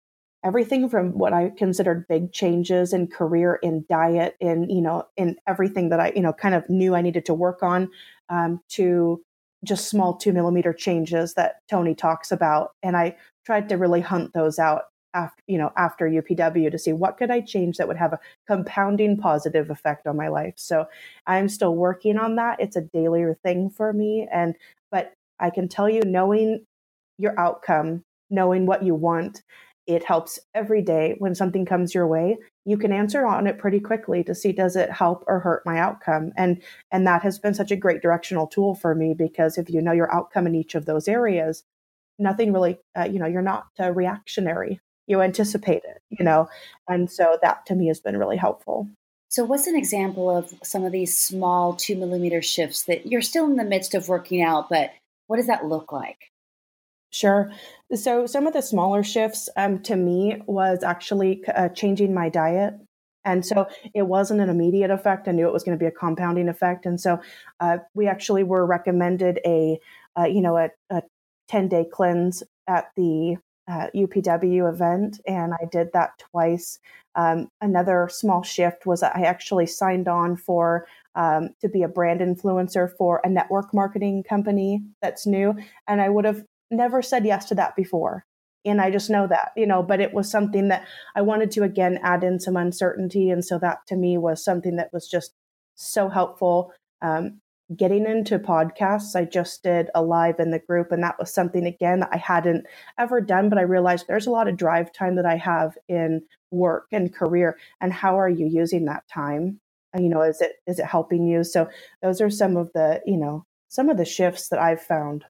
[0.45, 5.37] everything from what I considered big changes in career, in diet, in, you know, in
[5.47, 7.91] everything that I, you know, kind of knew I needed to work on
[8.29, 9.23] um, to
[9.65, 12.73] just small two millimeter changes that Tony talks about.
[12.83, 16.93] And I tried to really hunt those out after you know after UPW to see
[16.93, 20.55] what could I change that would have a compounding positive effect on my life.
[20.57, 20.87] So
[21.27, 22.61] I'm still working on that.
[22.61, 24.55] It's a daily thing for me and
[24.91, 26.67] but I can tell you knowing
[27.19, 29.43] your outcome, knowing what you want,
[29.87, 32.39] it helps every day when something comes your way.
[32.65, 35.79] You can answer on it pretty quickly to see does it help or hurt my
[35.79, 36.33] outcome.
[36.37, 39.83] And and that has been such a great directional tool for me because if you
[39.83, 41.65] know your outcome in each of those areas,
[42.19, 46.49] nothing really uh, you know you're not uh, reactionary you anticipate it, you know?
[46.89, 48.89] And so that to me has been really helpful.
[49.29, 53.47] So, what's an example of some of these small two millimeter shifts that you're still
[53.47, 54.93] in the midst of working out, but
[55.27, 56.31] what does that look like?
[57.15, 57.53] Sure.
[57.95, 62.75] So, some of the smaller shifts um, to me was actually uh, changing my diet.
[63.25, 65.29] And so it wasn't an immediate effect.
[65.29, 66.85] I knew it was going to be a compounding effect.
[66.87, 67.21] And so
[67.61, 69.79] uh, we actually were recommended a,
[70.19, 71.03] uh, you know, a, a
[71.49, 73.37] 10 day cleanse at the
[73.69, 76.81] uh, UPW event, and I did that twice.
[77.15, 82.21] Um, another small shift was I actually signed on for um, to be a brand
[82.21, 85.55] influencer for a network marketing company that's new,
[85.87, 88.25] and I would have never said yes to that before.
[88.65, 91.65] And I just know that, you know, but it was something that I wanted to
[91.65, 93.31] again add in some uncertainty.
[93.31, 95.35] And so that to me was something that was just
[95.75, 96.73] so helpful.
[97.03, 97.41] Um,
[97.77, 99.17] getting into podcasts.
[99.17, 102.67] I just did a live in the group, and that was something again I hadn't
[102.99, 106.23] ever done, but I realized there's a lot of drive time that I have in
[106.51, 107.59] work and career.
[107.81, 109.61] And how are you using that time?
[109.93, 111.45] And, you know, is it is it helping you?
[111.45, 111.69] So
[112.03, 115.25] those are some of the, you know, some of the shifts that I've found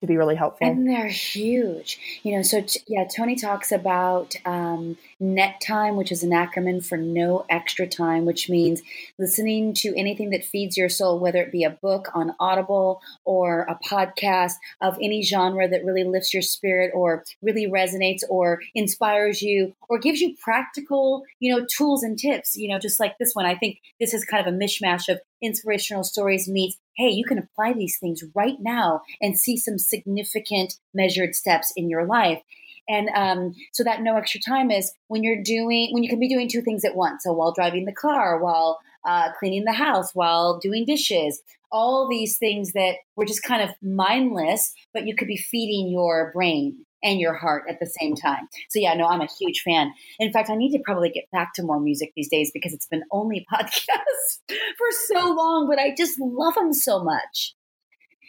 [0.00, 0.66] to be really helpful.
[0.66, 2.20] And they're huge.
[2.22, 6.84] You know, so t- yeah, Tony talks about um, NET time, which is an acronym
[6.84, 8.80] for no extra time, which means
[9.18, 13.62] listening to anything that feeds your soul, whether it be a book on Audible or
[13.62, 19.42] a podcast of any genre that really lifts your spirit or really resonates or inspires
[19.42, 23.34] you or gives you practical, you know, tools and tips, you know, just like this
[23.34, 23.44] one.
[23.44, 27.38] I think this is kind of a mishmash of inspirational stories meets hey, you can
[27.38, 32.42] apply these things right now and see some significant measured steps in your life.
[32.90, 36.28] And um, so that no extra time is when you're doing, when you can be
[36.28, 37.22] doing two things at once.
[37.22, 41.40] So while driving the car, while uh, cleaning the house, while doing dishes,
[41.72, 46.32] all these things that were just kind of mindless, but you could be feeding your
[46.34, 48.48] brain and your heart at the same time.
[48.68, 49.92] So yeah, no, I'm a huge fan.
[50.18, 52.86] In fact, I need to probably get back to more music these days because it's
[52.86, 57.54] been only podcasts for so long, but I just love them so much.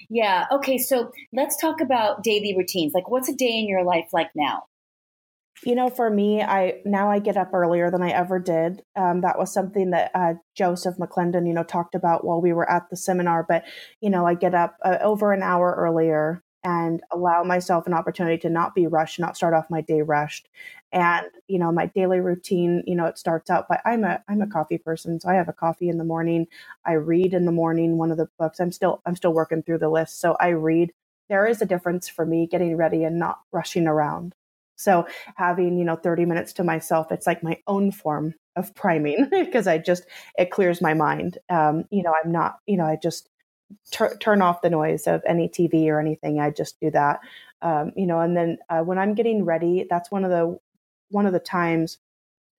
[0.10, 0.46] Yeah.
[0.52, 0.78] Okay.
[0.78, 2.94] So let's talk about daily routines.
[2.94, 4.64] Like, what's a day in your life like now?
[5.64, 8.82] You know, for me, I now I get up earlier than I ever did.
[8.96, 12.70] Um, that was something that uh, Joseph McClendon, you know, talked about while we were
[12.70, 13.46] at the seminar.
[13.48, 13.64] But
[14.02, 18.38] you know, I get up uh, over an hour earlier and allow myself an opportunity
[18.40, 20.48] to not be rushed, not start off my day rushed.
[20.92, 24.42] And you know, my daily routine, you know, it starts out by I'm a I'm
[24.42, 26.48] a coffee person, so I have a coffee in the morning.
[26.86, 28.60] I read in the morning one of the books.
[28.60, 30.92] I'm still I'm still working through the list, so I read.
[31.30, 34.36] There is a difference for me getting ready and not rushing around.
[34.76, 39.28] So having, you know, 30 minutes to myself, it's like my own form of priming
[39.32, 40.06] because I just
[40.38, 41.38] it clears my mind.
[41.50, 43.30] Um, you know, I'm not, you know, I just
[43.92, 46.40] tur- turn off the noise of any TV or anything.
[46.40, 47.20] I just do that.
[47.62, 50.58] Um, you know, and then uh, when I'm getting ready, that's one of the
[51.10, 51.98] one of the times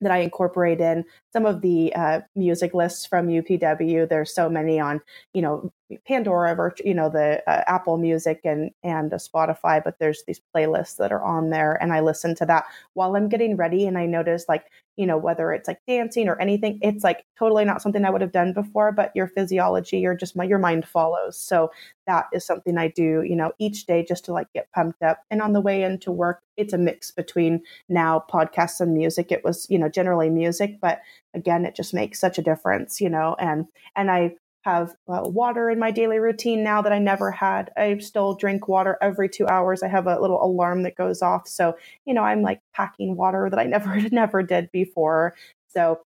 [0.02, 4.08] that I incorporate in some of the uh, music lists from UPW.
[4.08, 5.00] There's so many on,
[5.32, 5.72] you know,
[6.06, 10.96] Pandora, or you know, the uh, Apple Music and and Spotify, but there's these playlists
[10.96, 13.86] that are on there, and I listen to that while I'm getting ready.
[13.86, 17.64] And I notice like you know, whether it's like dancing or anything, it's like totally
[17.64, 20.86] not something I would have done before, but your physiology or just my, your mind
[20.86, 21.38] follows.
[21.38, 21.70] So
[22.06, 25.20] that is something I do, you know, each day just to like get pumped up.
[25.30, 29.32] And on the way into work, it's a mix between now podcasts and music.
[29.32, 31.00] It was, you know, generally music, but
[31.32, 35.70] again, it just makes such a difference, you know, and, and I, have uh, water
[35.70, 37.70] in my daily routine now that I never had.
[37.76, 39.82] I still drink water every two hours.
[39.82, 41.48] I have a little alarm that goes off.
[41.48, 45.34] So, you know, I'm like packing water that I never, never did before.
[45.68, 46.00] So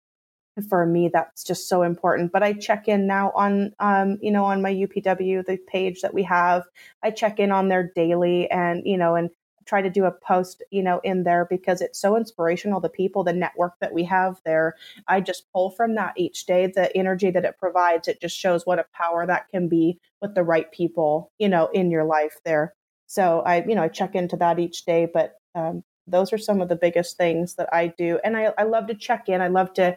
[0.69, 2.31] for me, that's just so important.
[2.31, 6.13] But I check in now on, um, you know, on my UPW, the page that
[6.13, 6.63] we have.
[7.01, 9.31] I check in on there daily and, you know, and
[9.65, 12.79] try to do a post, you know, in there because it's so inspirational.
[12.79, 14.75] The people, the network that we have there,
[15.07, 16.67] I just pull from that each day.
[16.67, 20.35] The energy that it provides, it just shows what a power that can be with
[20.35, 22.73] the right people, you know, in your life there.
[23.07, 26.61] So I, you know, I check into that each day, but um, those are some
[26.61, 28.19] of the biggest things that I do.
[28.23, 29.41] And I, I love to check in.
[29.41, 29.95] I love to,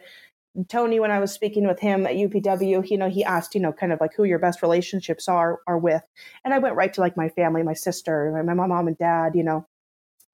[0.69, 3.71] Tony, when I was speaking with him at UPW, you know, he asked, you know,
[3.71, 6.01] kind of like who your best relationships are are with,
[6.43, 9.35] and I went right to like my family, my sister, my, my mom and dad,
[9.35, 9.67] you know,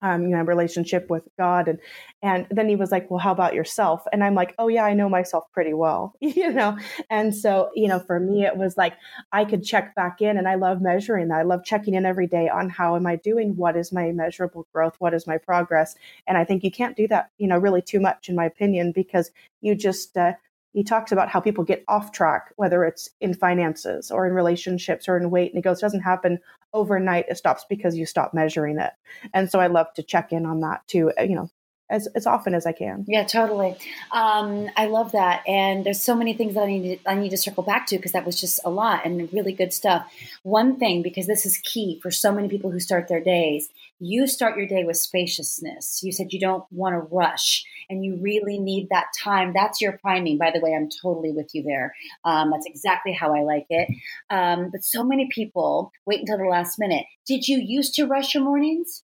[0.04, 1.68] um, you know, relationship with God.
[1.68, 1.80] And
[2.22, 4.04] and then he was like, Well, how about yourself?
[4.12, 6.78] And I'm like, Oh yeah, I know myself pretty well, you know.
[7.10, 8.94] And so, you know, for me it was like
[9.32, 11.40] I could check back in and I love measuring that.
[11.40, 13.56] I love checking in every day on how am I doing?
[13.56, 14.96] What is my measurable growth?
[15.00, 15.96] What is my progress?
[16.28, 18.92] And I think you can't do that, you know, really too much in my opinion,
[18.92, 20.34] because you just uh,
[20.74, 25.08] he talks about how people get off track, whether it's in finances or in relationships
[25.08, 25.52] or in weight.
[25.52, 26.40] And he goes, doesn't happen
[26.74, 27.26] overnight.
[27.30, 28.92] It stops because you stop measuring it.
[29.34, 31.50] And so I love to check in on that too, uh, you know,
[31.94, 33.06] as, as often as I can.
[33.08, 33.78] Yeah, totally.
[34.12, 35.44] Um, I love that.
[35.48, 37.98] And there's so many things that I need to, I need to circle back to
[37.98, 40.12] because that was just a lot and really good stuff.
[40.42, 44.26] One thing, because this is key for so many people who start their days, you
[44.26, 46.02] start your day with spaciousness.
[46.04, 49.54] You said you don't want to rush and you really need that time.
[49.54, 50.40] That's your priming.
[50.40, 51.94] By the way, I'm totally with you there.
[52.26, 53.88] Um, that's exactly how I like it.
[54.32, 57.06] Um, but so many people wait until the last minute.
[57.28, 59.03] Did you used to rush your mornings?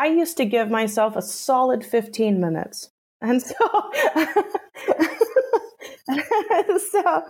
[0.00, 2.88] I used to give myself a solid 15 minutes.
[3.20, 3.54] And so,
[6.90, 7.22] so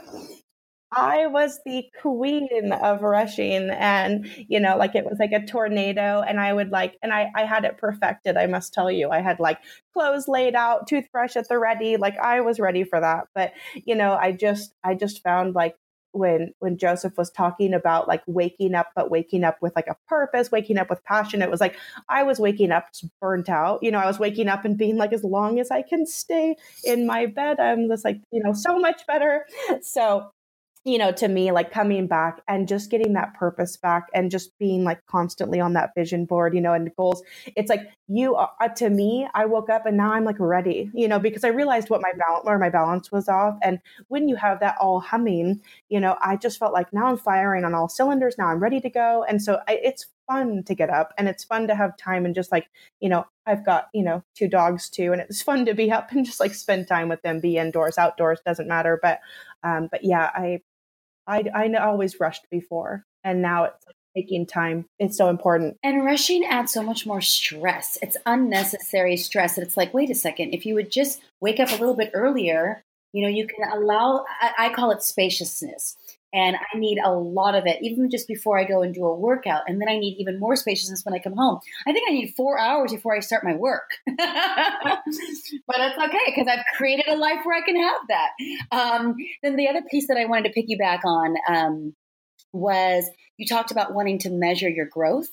[0.92, 6.22] I was the queen of rushing and you know like it was like a tornado
[6.26, 9.20] and I would like and I I had it perfected I must tell you I
[9.20, 9.59] had like
[9.92, 13.94] clothes laid out toothbrush at the ready like I was ready for that but you
[13.94, 15.76] know I just I just found like
[16.12, 19.96] when when Joseph was talking about like waking up but waking up with like a
[20.08, 21.76] purpose waking up with passion it was like
[22.08, 22.86] I was waking up
[23.20, 25.82] burnt out you know I was waking up and being like as long as I
[25.82, 29.46] can stay in my bed I'm just like you know so much better.
[29.82, 30.30] So
[30.84, 34.56] you know, to me, like coming back and just getting that purpose back and just
[34.58, 37.22] being like constantly on that vision board, you know, and goals.
[37.54, 40.90] It's like you, are, uh, to me, I woke up and now I'm like ready,
[40.94, 43.58] you know, because I realized what my balance, where my balance was off.
[43.62, 47.18] And when you have that all humming, you know, I just felt like now I'm
[47.18, 48.36] firing on all cylinders.
[48.38, 49.24] Now I'm ready to go.
[49.28, 52.34] And so I, it's fun to get up and it's fun to have time and
[52.34, 55.12] just like, you know, I've got, you know, two dogs too.
[55.12, 57.98] And it's fun to be up and just like spend time with them, be indoors,
[57.98, 58.98] outdoors, doesn't matter.
[59.02, 59.20] But,
[59.62, 60.60] um, but yeah, I,
[61.30, 64.86] I, I always rushed before, and now it's taking time.
[64.98, 65.76] It's so important.
[65.84, 67.96] And rushing adds so much more stress.
[68.02, 69.56] It's unnecessary stress.
[69.56, 72.10] And it's like, wait a second, if you would just wake up a little bit
[72.12, 75.96] earlier, you know, you can allow, I, I call it spaciousness
[76.32, 79.16] and I need a lot of it, even just before I go and do a
[79.16, 79.62] workout.
[79.66, 81.58] And then I need even more spaciousness when I come home.
[81.86, 86.46] I think I need four hours before I start my work, but that's okay because
[86.48, 88.30] I've created a life where I can have that.
[88.70, 91.94] Um, then the other piece that I wanted to piggyback on um,
[92.52, 95.28] was you talked about wanting to measure your growth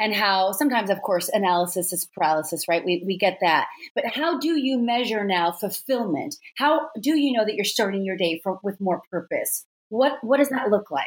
[0.00, 2.82] and how sometimes, of course, analysis is paralysis, right?
[2.82, 3.66] We, we get that.
[3.94, 6.36] But how do you measure now fulfillment?
[6.56, 9.66] How do you know that you're starting your day for, with more purpose?
[9.90, 11.06] What what does that look like?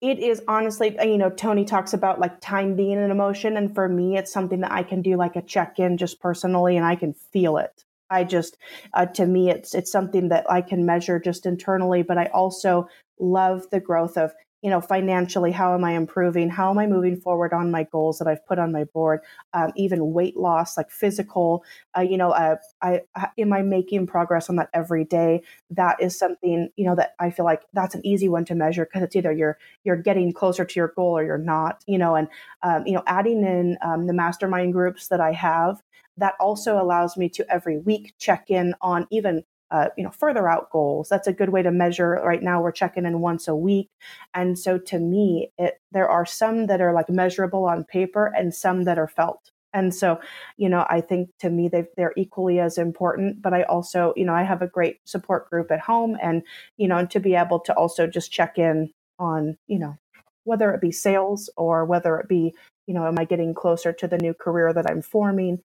[0.00, 3.56] It is honestly, uh, you know, Tony talks about like time being an emotion.
[3.56, 6.76] And for me, it's something that I can do like a check in just personally
[6.76, 7.84] and I can feel it.
[8.10, 8.56] I just,
[8.94, 12.88] uh, to me, it's, it's something that I can measure just internally, but I also
[13.18, 14.32] love the growth of
[14.62, 16.50] you know, financially, how am I improving?
[16.50, 19.20] How am I moving forward on my goals that I've put on my board?
[19.52, 21.64] Um, even weight loss, like physical,
[21.96, 25.42] uh, you know, uh, I, I am I making progress on that every day?
[25.70, 28.84] That is something, you know, that I feel like that's an easy one to measure
[28.84, 32.16] because it's either you're you're getting closer to your goal or you're not, you know,
[32.16, 32.28] and
[32.62, 35.82] um, you know, adding in um, the mastermind groups that I have
[36.16, 40.48] that also allows me to every week check in on even uh, you know further
[40.48, 41.08] out goals.
[41.08, 42.20] That's a good way to measure.
[42.24, 43.90] Right now we're checking in once a week.
[44.34, 48.54] And so to me it there are some that are like measurable on paper and
[48.54, 49.52] some that are felt.
[49.74, 50.20] And so
[50.58, 53.42] you know i think to me they they're equally as important.
[53.42, 56.16] But i also you know i have a great support group at home.
[56.22, 56.42] And
[56.78, 59.96] you know and to be able to also just check in on you know
[60.44, 62.54] whether it be sales or whether it be
[62.86, 65.58] you know am i getting closer to the new career that i'm forming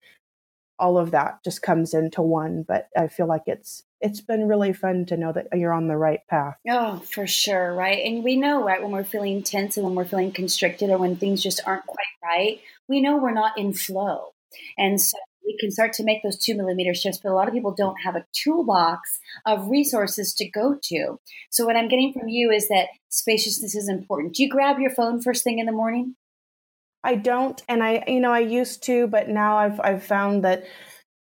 [0.84, 4.74] all of that just comes into one but i feel like it's it's been really
[4.74, 8.36] fun to know that you're on the right path oh for sure right and we
[8.36, 11.62] know right when we're feeling tense and when we're feeling constricted or when things just
[11.66, 12.60] aren't quite right
[12.90, 14.34] we know we're not in flow
[14.78, 17.54] and so we can start to make those two millimeter shifts, but a lot of
[17.54, 21.20] people don't have a toolbox of resources to go to.
[21.52, 24.36] So, what I'm getting from you is that spaciousness is important.
[24.36, 26.16] Do you grab your phone first thing in the morning?
[27.04, 30.64] I don't, and I, you know, I used to, but now I've I've found that,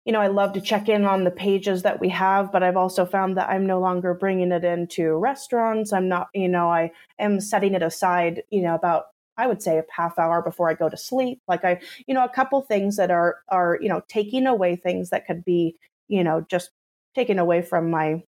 [0.04, 2.76] you know, I love to check in on the pages that we have, but I've
[2.76, 5.92] also found that I'm no longer bringing it into restaurants.
[5.92, 9.06] I'm not, you know, I am setting it aside, you know, about
[9.36, 11.40] I would say a half hour before I go to sleep.
[11.48, 15.10] Like I, you know, a couple things that are are you know taking away things
[15.10, 15.76] that could be,
[16.08, 16.70] you know, just
[17.16, 18.22] taken away from my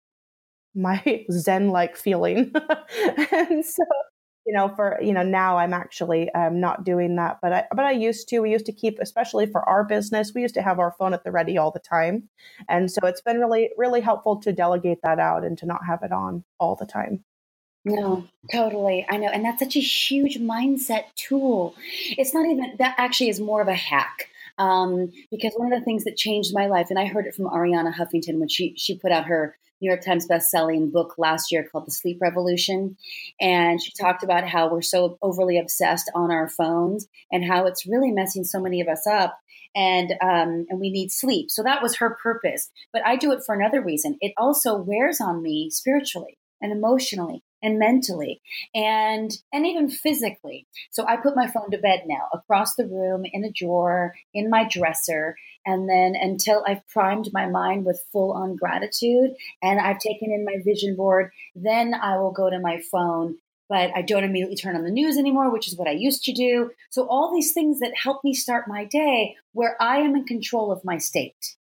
[0.75, 2.51] my zen like feeling
[3.31, 3.83] and so
[4.45, 7.85] you know for you know now i'm actually um, not doing that but i but
[7.85, 10.79] i used to we used to keep especially for our business we used to have
[10.79, 12.27] our phone at the ready all the time
[12.69, 16.03] and so it's been really really helpful to delegate that out and to not have
[16.03, 17.23] it on all the time
[17.83, 19.05] no, totally.
[19.09, 19.29] I know.
[19.29, 21.75] And that's such a huge mindset tool.
[22.17, 24.27] It's not even, that actually is more of a hack.
[24.57, 27.45] Um, because one of the things that changed my life, and I heard it from
[27.45, 31.67] Arianna Huffington when she, she put out her New York Times best-selling book last year
[31.69, 32.97] called The Sleep Revolution,
[33.39, 37.85] and she talked about how we're so overly obsessed on our phones and how it's
[37.85, 39.39] really messing so many of us up,
[39.75, 41.49] and um, and we need sleep.
[41.49, 42.69] So that was her purpose.
[42.93, 44.17] But I do it for another reason.
[44.21, 48.41] It also wears on me spiritually and emotionally and mentally
[48.73, 53.23] and and even physically so i put my phone to bed now across the room
[53.31, 55.35] in a drawer in my dresser
[55.65, 59.31] and then until i've primed my mind with full on gratitude
[59.61, 63.35] and i've taken in my vision board then i will go to my phone
[63.69, 66.33] but i don't immediately turn on the news anymore which is what i used to
[66.33, 70.25] do so all these things that help me start my day where i am in
[70.25, 71.55] control of my state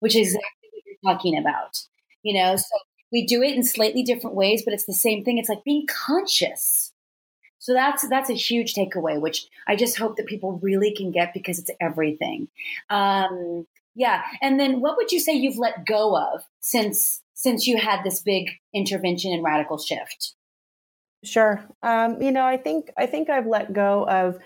[0.00, 1.78] which is exactly what you're talking about
[2.22, 2.76] you know so
[3.12, 5.38] we do it in slightly different ways, but it's the same thing.
[5.38, 6.92] It's like being conscious.
[7.66, 11.34] So that's that's a huge takeaway, which I just hope that people really can get
[11.34, 12.46] because it's everything.
[12.90, 17.76] Um, yeah, and then what would you say you've let go of since since you
[17.76, 20.34] had this big intervention and radical shift?
[21.24, 21.66] Sure.
[21.82, 24.38] Um, you know, I think I think I've let go of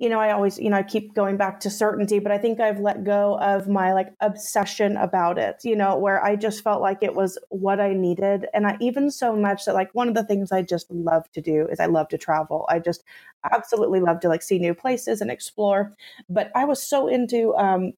[0.00, 2.58] you know, I always, you know, I keep going back to certainty, but I think
[2.58, 6.80] I've let go of my like obsession about it, you know, where I just felt
[6.80, 8.46] like it was what I needed.
[8.54, 11.42] And I even so much that like one of the things I just love to
[11.42, 12.64] do is I love to travel.
[12.70, 13.04] I just
[13.52, 15.92] absolutely love to like see new places and explore.
[16.30, 17.92] But I was so into um,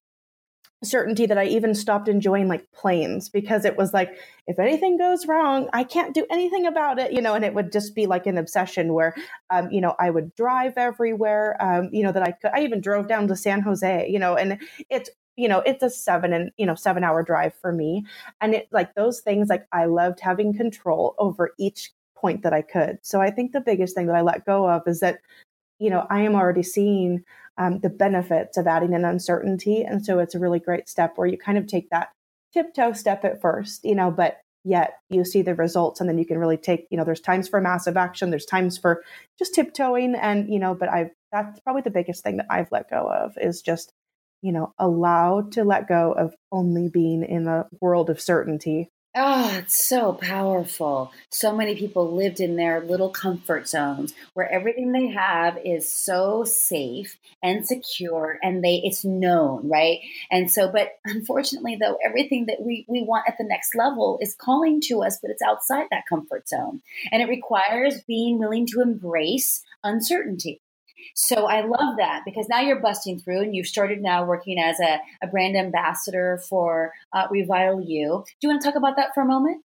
[0.83, 4.17] certainty that I even stopped enjoying like planes because it was like,
[4.47, 7.71] if anything goes wrong, I can't do anything about it, you know, and it would
[7.71, 9.15] just be like an obsession where,
[9.49, 12.81] um, you know, I would drive everywhere, um, you know, that I could, I even
[12.81, 14.59] drove down to San Jose, you know, and
[14.89, 18.05] it's, you know, it's a seven and, you know, seven hour drive for me.
[18.41, 22.61] And it like those things, like I loved having control over each point that I
[22.61, 22.99] could.
[23.01, 25.19] So I think the biggest thing that I let go of is that,
[25.79, 27.23] you know, I am already seeing
[27.57, 29.83] um, the benefits of adding an uncertainty.
[29.83, 32.09] And so it's a really great step where you kind of take that
[32.53, 36.25] tiptoe step at first, you know, but yet you see the results and then you
[36.25, 39.03] can really take, you know, there's times for massive action, there's times for
[39.37, 40.15] just tiptoeing.
[40.15, 43.37] And, you know, but I've, that's probably the biggest thing that I've let go of
[43.41, 43.91] is just,
[44.41, 49.57] you know, allowed to let go of only being in a world of certainty Oh,
[49.59, 51.11] it's so powerful.
[51.29, 56.43] So many people lived in their little comfort zones where everything they have is so
[56.45, 59.99] safe and secure and they it's known, right?
[60.31, 64.33] And so but unfortunately though everything that we we want at the next level is
[64.33, 66.81] calling to us but it's outside that comfort zone.
[67.11, 70.62] And it requires being willing to embrace uncertainty.
[71.15, 74.79] So I love that because now you're busting through and you've started now working as
[74.79, 77.43] a, a brand ambassador for uh, You.
[77.45, 79.63] Do you want to talk about that for a moment?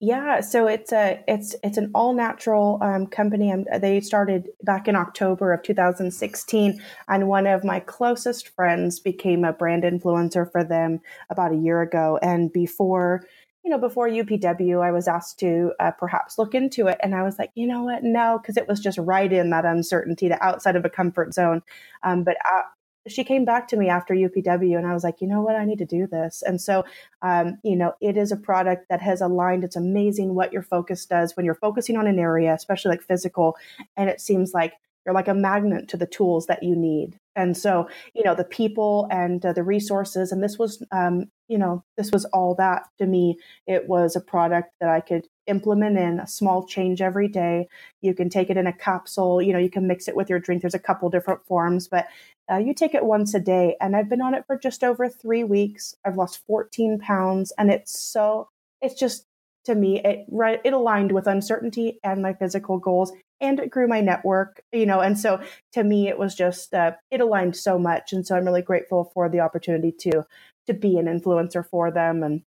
[0.00, 3.50] Yeah, so it's a it's it's an all natural um, company.
[3.50, 9.44] Um, they started back in October of 2016, and one of my closest friends became
[9.44, 11.00] a brand influencer for them
[11.30, 12.18] about a year ago.
[12.20, 13.24] And before
[13.64, 16.98] you know, before UPW, I was asked to uh, perhaps look into it.
[17.02, 18.04] And I was like, you know what?
[18.04, 21.62] No, because it was just right in that uncertainty, the outside of a comfort zone.
[22.02, 22.60] Um, but uh,
[23.08, 25.64] she came back to me after UPW and I was like, you know what, I
[25.64, 26.42] need to do this.
[26.46, 26.84] And so,
[27.22, 29.64] um, you know, it is a product that has aligned.
[29.64, 33.56] It's amazing what your focus does when you're focusing on an area, especially like physical.
[33.96, 34.74] And it seems like
[35.06, 37.18] you're like a magnet to the tools that you need.
[37.34, 41.58] And so, you know, the people and uh, the resources, and this was, um, you
[41.58, 43.38] know, this was all that to me.
[43.66, 47.68] It was a product that I could implement in a small change every day.
[48.00, 50.38] You can take it in a capsule, you know, you can mix it with your
[50.38, 50.62] drink.
[50.62, 52.06] There's a couple different forms, but
[52.50, 53.76] uh, you take it once a day.
[53.80, 55.94] And I've been on it for just over three weeks.
[56.04, 58.48] I've lost 14 pounds, and it's so,
[58.80, 59.24] it's just,
[59.64, 63.88] to me, it right, it aligned with uncertainty and my physical goals, and it grew
[63.88, 64.60] my network.
[64.72, 65.40] You know, and so
[65.72, 69.10] to me, it was just uh, it aligned so much, and so I'm really grateful
[69.14, 70.26] for the opportunity to
[70.66, 72.42] to be an influencer for them, and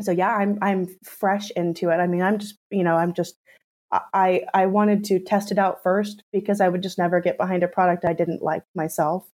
[0.00, 1.96] so yeah, I'm I'm fresh into it.
[1.96, 3.36] I mean, I'm just you know, I'm just
[4.12, 7.62] I I wanted to test it out first because I would just never get behind
[7.62, 9.28] a product I didn't like myself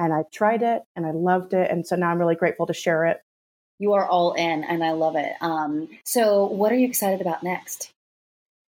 [0.00, 1.70] and I tried it and I loved it.
[1.70, 3.20] And so now I'm really grateful to share it.
[3.78, 5.32] You are all in and I love it.
[5.40, 7.92] Um, so, what are you excited about next?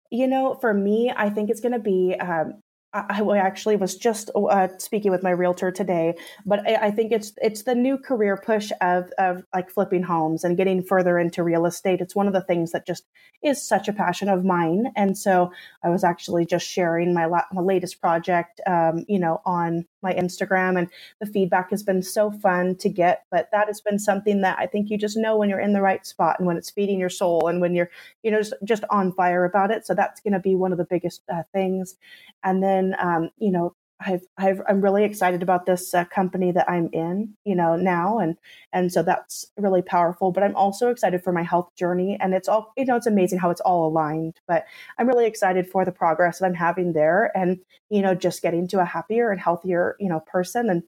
[0.10, 2.62] You know, for me, I think it's going to be um,
[3.10, 7.34] I actually was just uh, speaking with my realtor today, but I, I, think it's
[7.42, 11.66] it's the new career push of of like flipping homes and getting further into real
[11.66, 12.02] estate.
[12.02, 13.04] It's one of the things that just
[13.44, 15.52] is such a passion of mine, and so
[15.84, 20.14] I was actually just sharing my, la- my latest project, um, you know, on my
[20.14, 20.90] Instagram, and
[21.20, 23.24] the feedback has been so fun to get.
[23.32, 25.82] But that has been something that I think you just know when you're in the
[25.82, 27.90] right spot and when it's feeding your soul and when you're
[28.24, 29.86] you know just, just on fire about it.
[29.86, 31.96] So that's going to be one of the biggest uh, things,
[32.44, 36.70] and then um, you know I've, I've I'm really excited about this uh, company that
[36.70, 38.36] I'm in, you know, now, and
[38.72, 40.32] and so that's really powerful.
[40.32, 43.40] But I'm also excited for my health journey, and it's all you know, it's amazing
[43.40, 44.36] how it's all aligned.
[44.48, 44.66] But
[45.00, 48.68] I'm really excited for the progress that I'm having there, and you know, just getting
[48.70, 50.70] to a happier and healthier, you know, person.
[50.70, 50.84] And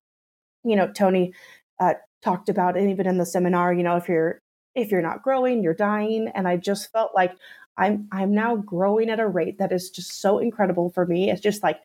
[0.64, 1.34] you know, Tony
[1.80, 3.74] uh, talked about it even in the seminar.
[3.74, 4.42] You know, if you're
[4.76, 7.34] if you're not growing, you're dying, and I just felt like
[7.78, 11.32] I'm I'm now growing at a rate that is just so incredible for me.
[11.32, 11.80] It's just like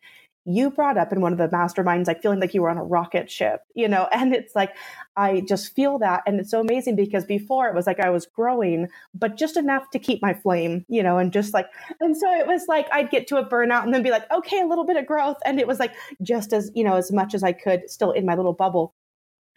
[0.45, 2.83] you brought up in one of the masterminds, like feeling like you were on a
[2.83, 4.75] rocket ship, you know, and it's like
[5.17, 6.23] I just feel that.
[6.25, 9.89] And it's so amazing because before it was like I was growing, but just enough
[9.91, 11.67] to keep my flame, you know, and just like,
[11.99, 14.61] and so it was like I'd get to a burnout and then be like, okay,
[14.61, 15.37] a little bit of growth.
[15.45, 18.25] And it was like just as, you know, as much as I could still in
[18.25, 18.93] my little bubble.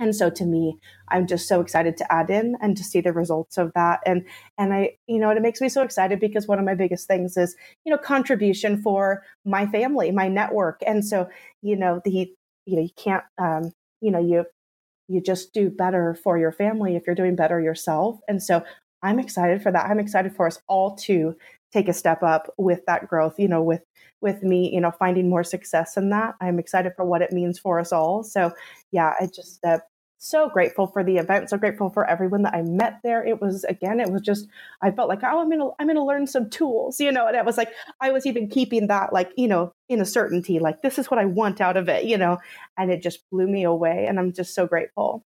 [0.01, 0.79] And so to me,
[1.09, 4.01] I'm just so excited to add in and to see the results of that.
[4.07, 4.25] And
[4.57, 7.37] and I, you know, it makes me so excited because one of my biggest things
[7.37, 10.81] is, you know, contribution for my family, my network.
[10.87, 11.29] And so,
[11.63, 12.33] you know, the
[12.67, 14.45] you know, you can't um, you know, you
[15.09, 18.21] you just do better for your family if you're doing better yourself.
[18.29, 18.63] And so
[19.03, 19.87] I'm excited for that.
[19.87, 21.35] I'm excited for us all to
[21.73, 23.83] take a step up with that growth, you know, with
[24.21, 26.35] with me, you know, finding more success in that.
[26.41, 28.23] I'm excited for what it means for us all.
[28.23, 28.53] So,
[28.91, 29.79] yeah, I just uh,
[30.19, 31.49] so grateful for the event.
[31.49, 33.25] So grateful for everyone that I met there.
[33.25, 34.49] It was again, it was just
[34.83, 37.27] I felt like oh, I'm gonna I'm gonna learn some tools, you know.
[37.29, 40.59] And it was like I was even keeping that like you know in a certainty,
[40.59, 42.39] like this is what I want out of it, you know.
[42.77, 45.25] And it just blew me away, and I'm just so grateful.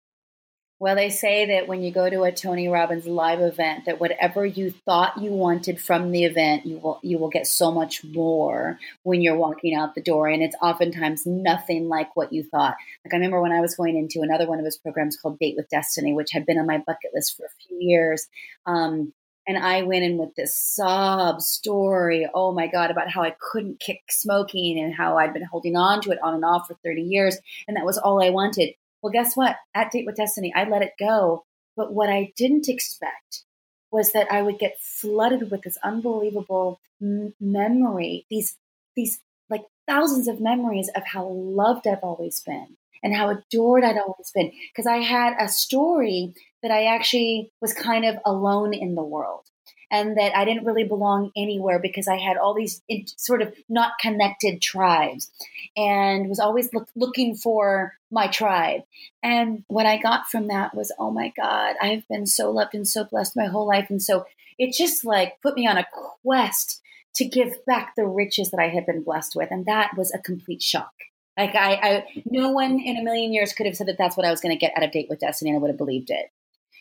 [0.81, 4.45] Well, they say that when you go to a Tony Robbins live event, that whatever
[4.45, 8.79] you thought you wanted from the event, you will you will get so much more
[9.03, 12.75] when you're walking out the door, and it's oftentimes nothing like what you thought.
[13.03, 15.55] Like I remember when I was going into another one of his programs called Date
[15.57, 18.29] with Destiny, which had been on my bucket list for a few years.
[18.65, 19.11] Um,
[19.47, 23.81] and I went in with this sob story, oh my God, about how I couldn't
[23.81, 27.01] kick smoking and how I'd been holding on to it on and off for 30
[27.01, 27.37] years.
[27.67, 28.75] And that was all I wanted.
[29.01, 29.55] Well, guess what?
[29.73, 31.45] At Date with Destiny, I let it go.
[31.75, 33.43] But what I didn't expect
[33.91, 38.57] was that I would get flooded with this unbelievable m- memory, these
[38.95, 39.19] these
[39.49, 44.31] like thousands of memories of how loved I've always been and how adored I'd always
[44.33, 49.03] been because I had a story that I actually was kind of alone in the
[49.03, 49.45] world
[49.91, 52.81] and that I didn't really belong anywhere because I had all these
[53.17, 55.31] sort of not connected tribes
[55.75, 58.81] and was always look, looking for my tribe.
[59.23, 62.87] And what I got from that was, oh my God, I've been so loved and
[62.87, 63.89] so blessed my whole life.
[63.89, 64.25] And so
[64.57, 65.87] it just like put me on a
[66.23, 66.81] quest
[67.15, 69.49] to give back the riches that I had been blessed with.
[69.51, 70.91] And that was a complete shock.
[71.37, 74.25] Like I, I no one in a million years could have said that that's what
[74.25, 76.09] I was going to get out of Date with Destiny, and I would have believed
[76.09, 76.29] it.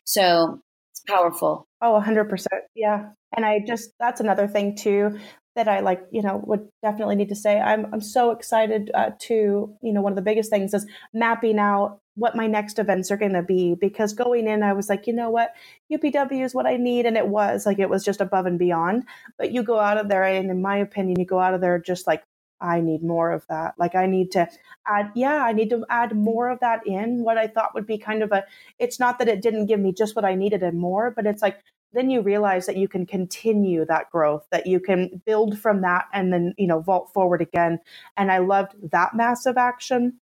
[0.05, 0.61] So
[1.09, 1.67] powerful.
[1.81, 2.47] Oh, 100%.
[2.75, 3.11] Yeah.
[3.37, 5.19] And I just, that's another thing too
[5.57, 7.59] that I like, you know, would definitely need to say.
[7.59, 11.59] I'm, I'm so excited uh, to, you know, one of the biggest things is mapping
[11.59, 15.07] out what my next events are going to be because going in, I was like,
[15.07, 15.55] you know what,
[15.93, 17.07] UPW is what I need.
[17.07, 19.05] And it was like, it was just above and beyond.
[19.37, 21.79] But you go out of there, and in my opinion, you go out of there
[21.79, 22.23] just like
[22.61, 23.75] I need more of that.
[23.79, 24.49] Like I need to
[24.87, 27.99] add, yeah, I need to add more of that in what I thought would be
[27.99, 28.45] kind of a,
[28.79, 31.43] it's not that it didn't give me just what I needed and more, but it's
[31.43, 31.59] like,
[31.93, 36.05] then you realize that you can continue that growth, that you can build from that
[36.13, 37.79] and then, you know, vault forward again.
[38.17, 40.21] And I loved that massive action.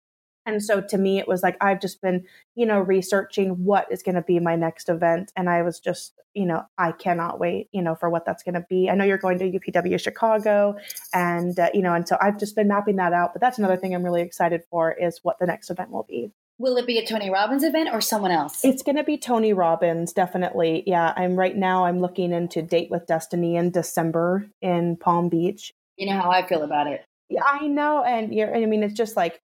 [0.45, 2.25] And so to me, it was like, I've just been,
[2.55, 5.31] you know, researching what is going to be my next event.
[5.35, 8.55] And I was just, you know, I cannot wait, you know, for what that's going
[8.55, 8.89] to be.
[8.89, 10.75] I know you're going to UPW Chicago
[11.13, 13.33] and, uh, you know, and so I've just been mapping that out.
[13.33, 16.31] But that's another thing I'm really excited for is what the next event will be.
[16.59, 18.63] Will it be a Tony Robbins event or someone else?
[18.63, 20.83] It's going to be Tony Robbins, definitely.
[20.85, 21.85] Yeah, I'm right now.
[21.85, 25.73] I'm looking into Date with Destiny in December in Palm Beach.
[25.97, 27.03] You know how I feel about it.
[27.29, 28.55] Yeah, I know, and you're.
[28.55, 29.41] I mean, it's just like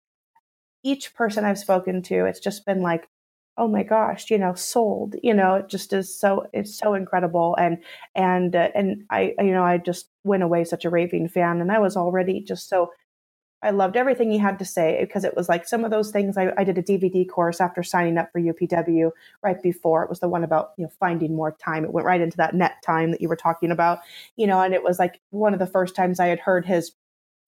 [0.84, 3.10] each person I've spoken to, it's just been like,
[3.60, 5.16] oh my gosh, you know, sold.
[5.22, 7.78] You know, it just is so it's so incredible, and
[8.16, 11.72] and uh, and I, you know, I just went away such a raving fan, and
[11.72, 12.92] I was already just so.
[13.62, 16.38] I loved everything he had to say because it was like some of those things.
[16.38, 19.12] I, I did a DVD course after signing up for UPW
[19.44, 20.02] right before.
[20.04, 21.84] It was the one about you know finding more time.
[21.84, 24.00] It went right into that net time that you were talking about,
[24.38, 26.94] you know, and it was like one of the first times I had heard his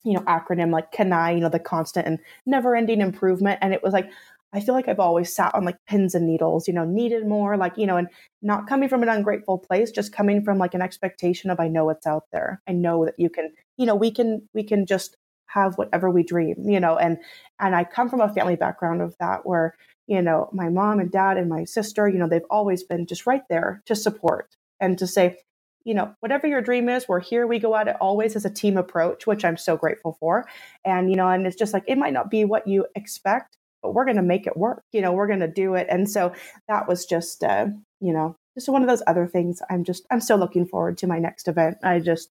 [0.04, 3.60] you know, acronym like CANI, you know, the constant and never ending improvement.
[3.62, 4.10] And it was like,
[4.54, 7.56] I feel like I've always sat on like pins and needles, you know, needed more,
[7.56, 8.10] like, you know, and
[8.42, 11.90] not coming from an ungrateful place, just coming from like an expectation of I know
[11.90, 12.62] it's out there.
[12.68, 16.24] I know that you can, you know, we can, we can just have whatever we
[16.24, 17.18] dream, you know, and,
[17.60, 19.76] and I come from a family background of that where,
[20.08, 23.26] you know, my mom and dad and my sister, you know, they've always been just
[23.26, 25.38] right there to support and to say,
[25.84, 27.48] you know, whatever your dream is, we're here.
[27.48, 30.48] We go at it always as a team approach, which I'm so grateful for.
[30.86, 33.94] And, you know, and it's just like, it might not be what you expect, but
[33.94, 34.84] we're going to make it work.
[34.92, 35.88] You know, we're going to do it.
[35.90, 36.34] And so
[36.68, 37.68] that was just, uh,
[38.00, 39.62] you know, just one of those other things.
[39.70, 41.78] I'm just, I'm so looking forward to my next event.
[41.84, 42.30] I just,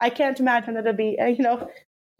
[0.00, 1.70] I can't imagine that it'll be, uh, you know,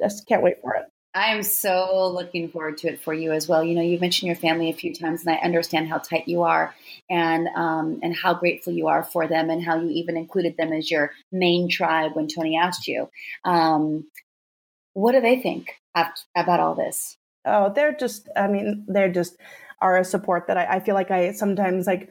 [0.00, 0.84] just can't wait for it.
[1.14, 3.62] I am so looking forward to it for you as well.
[3.62, 6.42] You know, you've mentioned your family a few times, and I understand how tight you
[6.42, 6.74] are,
[7.08, 10.72] and um, and how grateful you are for them, and how you even included them
[10.72, 13.08] as your main tribe when Tony asked you.
[13.44, 14.06] Um,
[14.94, 17.16] what do they think about all this?
[17.44, 18.28] Oh, they're just.
[18.34, 19.36] I mean, they're just
[19.80, 22.10] are a support that I, I feel like I sometimes like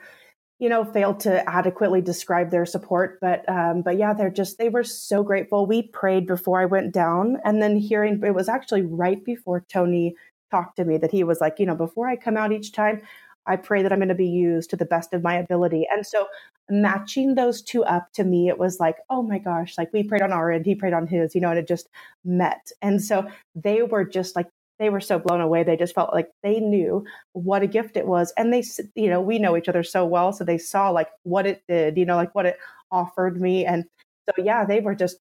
[0.63, 3.19] you know, failed to adequately describe their support.
[3.19, 5.65] But um, but yeah, they're just they were so grateful.
[5.65, 10.15] We prayed before I went down, and then hearing it was actually right before Tony
[10.51, 13.01] talked to me that he was like, you know, before I come out each time,
[13.45, 15.85] I pray that I'm going to be used to the best of my ability.
[15.91, 16.27] And so
[16.69, 20.21] matching those two up to me, it was like, oh my gosh, like we prayed
[20.21, 21.89] on our end, he prayed on his, you know, and it just
[22.23, 22.71] met.
[22.81, 24.47] And so they were just like
[24.79, 25.63] they were so blown away.
[25.63, 28.33] They just felt like they knew what a gift it was.
[28.37, 28.63] And they,
[28.95, 30.33] you know, we know each other so well.
[30.33, 32.57] So they saw like what it did, you know, like what it
[32.91, 33.65] offered me.
[33.65, 33.85] And
[34.27, 35.17] so, yeah, they were just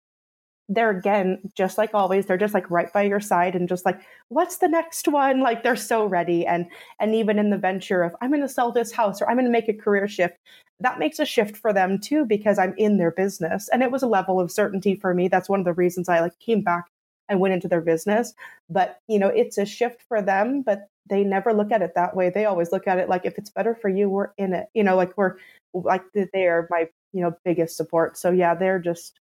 [0.69, 4.01] they're again, just like always, they're just like right by your side and just like,
[4.27, 5.39] what's the next one?
[5.39, 6.45] Like they're so ready.
[6.45, 6.65] And,
[6.99, 9.45] and even in the venture of, I'm going to sell this house or I'm going
[9.45, 10.35] to make a career shift,
[10.81, 13.69] that makes a shift for them too, because I'm in their business.
[13.69, 15.29] And it was a level of certainty for me.
[15.29, 16.85] That's one of the reasons I like came back
[17.29, 18.33] and went into their business.
[18.69, 22.15] But, you know, it's a shift for them, but they never look at it that
[22.15, 22.29] way.
[22.29, 24.67] They always look at it like if it's better for you, we're in it.
[24.73, 25.35] You know, like we're
[25.73, 28.17] like they are my, you know, biggest support.
[28.17, 29.19] So yeah, they're just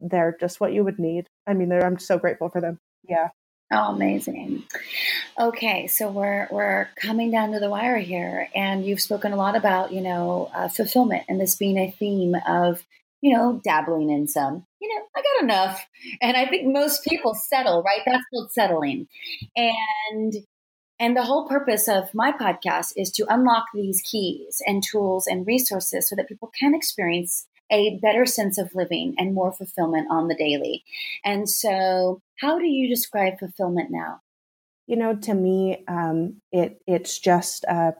[0.00, 1.26] they're just what you would need.
[1.46, 2.78] I mean, I'm so grateful for them.
[3.08, 3.28] Yeah.
[3.72, 4.64] Oh, amazing.
[5.38, 9.56] Okay, so we're we're coming down to the wire here, and you've spoken a lot
[9.56, 12.84] about you know uh, fulfillment and this being a theme of
[13.22, 14.66] you know, dabbling in some.
[14.80, 15.86] You know, I got enough.
[16.20, 18.00] And I think most people settle, right?
[18.04, 19.06] That's called settling.
[19.56, 20.34] And
[20.98, 25.46] and the whole purpose of my podcast is to unlock these keys and tools and
[25.46, 30.28] resources so that people can experience a better sense of living and more fulfillment on
[30.28, 30.84] the daily.
[31.24, 34.20] And so, how do you describe fulfillment now?
[34.86, 37.92] You know, to me, um, it it's just uh,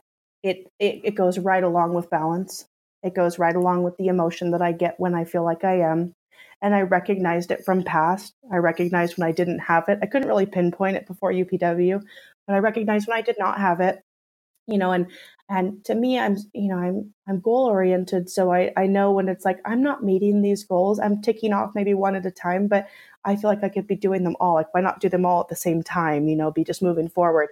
[0.42, 2.66] it, it it goes right along with balance.
[3.02, 5.80] It goes right along with the emotion that I get when I feel like I
[5.80, 6.14] am.
[6.60, 8.34] And I recognized it from past.
[8.52, 9.98] I recognized when I didn't have it.
[10.00, 12.00] I couldn't really pinpoint it before UPW,
[12.46, 14.00] but I recognized when I did not have it.
[14.68, 15.08] You know, and
[15.48, 19.28] and to me, I'm you know I'm I'm goal oriented, so I I know when
[19.28, 21.00] it's like I'm not meeting these goals.
[21.00, 22.86] I'm ticking off maybe one at a time, but
[23.24, 24.54] I feel like I could be doing them all.
[24.54, 26.28] Like why not do them all at the same time?
[26.28, 27.48] You know, be just moving forward.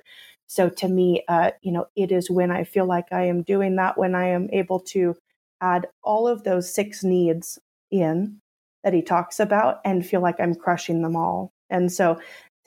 [0.47, 3.77] So to me, uh, you know, it is when I feel like I am doing
[3.77, 5.17] that when I am able to
[5.61, 7.59] add all of those six needs
[7.91, 8.41] in
[8.85, 11.53] that he talks about and feel like I'm crushing them all.
[11.71, 12.19] And so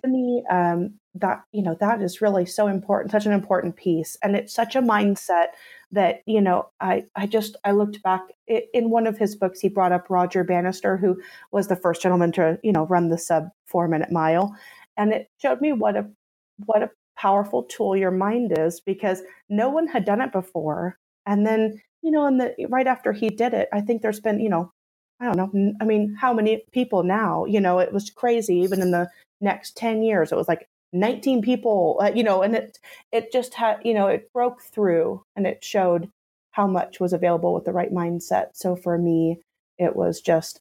[0.03, 4.17] to me, um, that you know that is really so important, such an important piece,
[4.23, 5.47] and it's such a mindset
[5.91, 9.59] that you know I I just I looked back in one of his books.
[9.59, 11.21] He brought up Roger Bannister, who
[11.51, 14.55] was the first gentleman to you know run the sub four minute mile,
[14.97, 16.07] and it showed me what a
[16.65, 20.97] what a powerful tool your mind is because no one had done it before.
[21.25, 24.39] And then you know, and the right after he did it, I think there's been
[24.39, 24.71] you know
[25.19, 25.73] I don't know.
[25.79, 27.45] I mean, how many people now?
[27.45, 28.57] You know, it was crazy.
[28.57, 32.55] Even in the next 10 years, it was like 19 people, uh, you know, and
[32.55, 32.77] it,
[33.11, 36.09] it just had, you know, it broke through and it showed
[36.51, 38.47] how much was available with the right mindset.
[38.53, 39.39] So for me,
[39.77, 40.59] it was just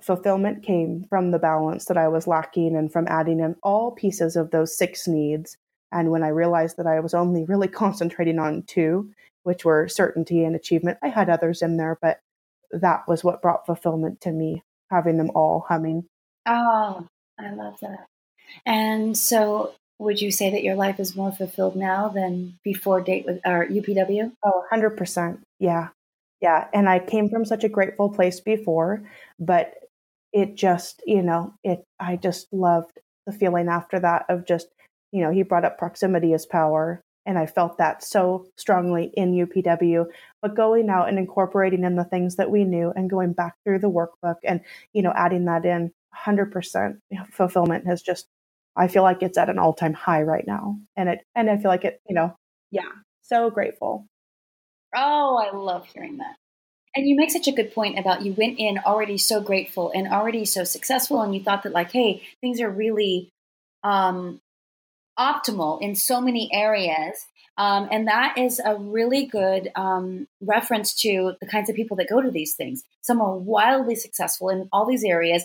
[0.00, 4.36] fulfillment came from the balance that I was lacking and from adding in all pieces
[4.36, 5.56] of those six needs.
[5.92, 9.10] And when I realized that I was only really concentrating on two,
[9.42, 12.20] which were certainty and achievement, I had others in there, but
[12.70, 16.06] that was what brought fulfillment to me, having them all humming.
[16.46, 17.06] Oh,
[17.38, 18.06] I love that.
[18.66, 23.24] And so, would you say that your life is more fulfilled now than before date
[23.24, 24.32] with our UPW?
[24.42, 25.38] Oh, 100%.
[25.60, 25.88] Yeah.
[26.40, 26.66] Yeah.
[26.74, 29.74] And I came from such a grateful place before, but
[30.32, 34.68] it just, you know, it, I just loved the feeling after that of just,
[35.12, 39.32] you know, he brought up proximity as power and I felt that so strongly in
[39.32, 40.06] UPW.
[40.40, 43.78] But going out and incorporating in the things that we knew and going back through
[43.78, 44.60] the workbook and
[44.92, 46.98] you know adding that in, hundred percent
[47.30, 48.26] fulfillment has just.
[48.74, 51.58] I feel like it's at an all time high right now, and it and I
[51.58, 52.00] feel like it.
[52.08, 52.34] You know,
[52.70, 52.88] yeah,
[53.20, 54.06] so grateful.
[54.96, 56.36] Oh, I love hearing that.
[56.94, 60.08] And you make such a good point about you went in already so grateful and
[60.08, 63.30] already so successful, and you thought that like, hey, things are really
[63.82, 64.40] um,
[65.18, 67.26] optimal in so many areas.
[67.58, 72.08] Um, and that is a really good um, reference to the kinds of people that
[72.08, 72.84] go to these things.
[73.02, 75.44] Some are wildly successful in all these areas.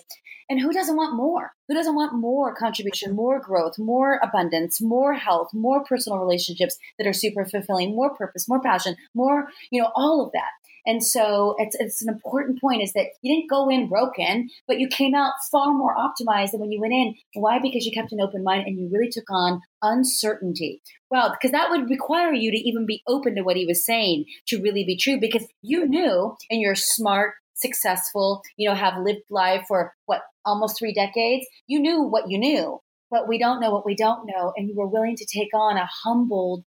[0.50, 1.52] And who doesn't want more?
[1.68, 7.06] Who doesn't want more contribution, more growth, more abundance, more health, more personal relationships that
[7.06, 10.52] are super fulfilling, more purpose, more passion, more, you know, all of that.
[10.88, 14.80] And so it's, it's an important point is that you didn't go in broken, but
[14.80, 17.14] you came out far more optimized than when you went in.
[17.34, 17.60] Why?
[17.60, 20.82] Because you kept an open mind and you really took on uncertainty.
[21.12, 24.26] Well, because that would require you to even be open to what he was saying
[24.48, 29.24] to really be true because you knew and you're smart, successful, you know, have lived
[29.30, 31.46] life for what, almost three decades.
[31.68, 32.80] You knew what you knew,
[33.12, 34.54] but we don't know what we don't know.
[34.56, 36.64] And you were willing to take on a humbled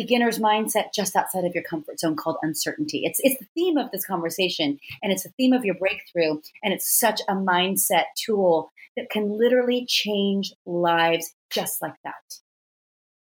[0.00, 3.02] beginner's mindset just outside of your comfort zone called uncertainty.
[3.04, 6.72] It's it's the theme of this conversation and it's the theme of your breakthrough and
[6.72, 12.14] it's such a mindset tool that can literally change lives just like that.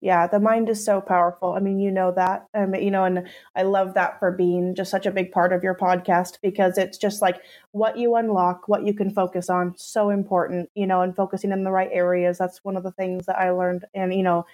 [0.00, 1.54] Yeah, the mind is so powerful.
[1.54, 2.46] I mean, you know that.
[2.52, 5.62] Um, you know, and I love that for being just such a big part of
[5.62, 7.40] your podcast because it's just like
[7.72, 11.64] what you unlock, what you can focus on, so important, you know, and focusing in
[11.64, 12.36] the right areas.
[12.36, 13.86] That's one of the things that I learned.
[13.94, 14.44] And, you know,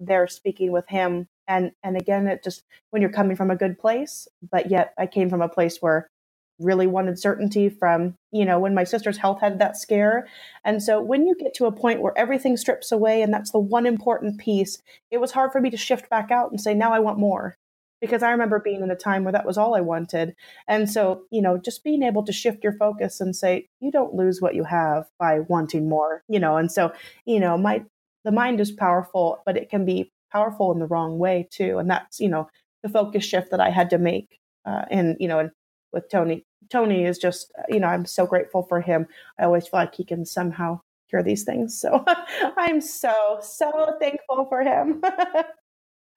[0.00, 1.28] they're speaking with him.
[1.46, 5.06] And and again it just when you're coming from a good place but yet i
[5.06, 6.10] came from a place where
[6.58, 10.26] really wanted certainty from you know when my sister's health had that scare.
[10.64, 13.58] And so when you get to a point where everything strips away and that's the
[13.58, 16.92] one important piece it was hard for me to shift back out and say now
[16.92, 17.56] i want more.
[18.00, 20.34] Because i remember being in a time where that was all i wanted.
[20.66, 24.14] And so you know just being able to shift your focus and say you don't
[24.14, 26.56] lose what you have by wanting more you know?
[26.56, 26.92] And so
[27.24, 27.84] you know my
[28.28, 31.78] the mind is powerful but it can be powerful in the wrong way too.
[31.78, 32.48] And that's, you know,
[32.82, 34.38] the focus shift that I had to make.
[34.64, 35.50] Uh, and, you know, and
[35.92, 39.06] with Tony, Tony is just, uh, you know, I'm so grateful for him.
[39.38, 41.80] I always feel like he can somehow cure these things.
[41.80, 42.04] So
[42.56, 45.02] I'm so, so thankful for him.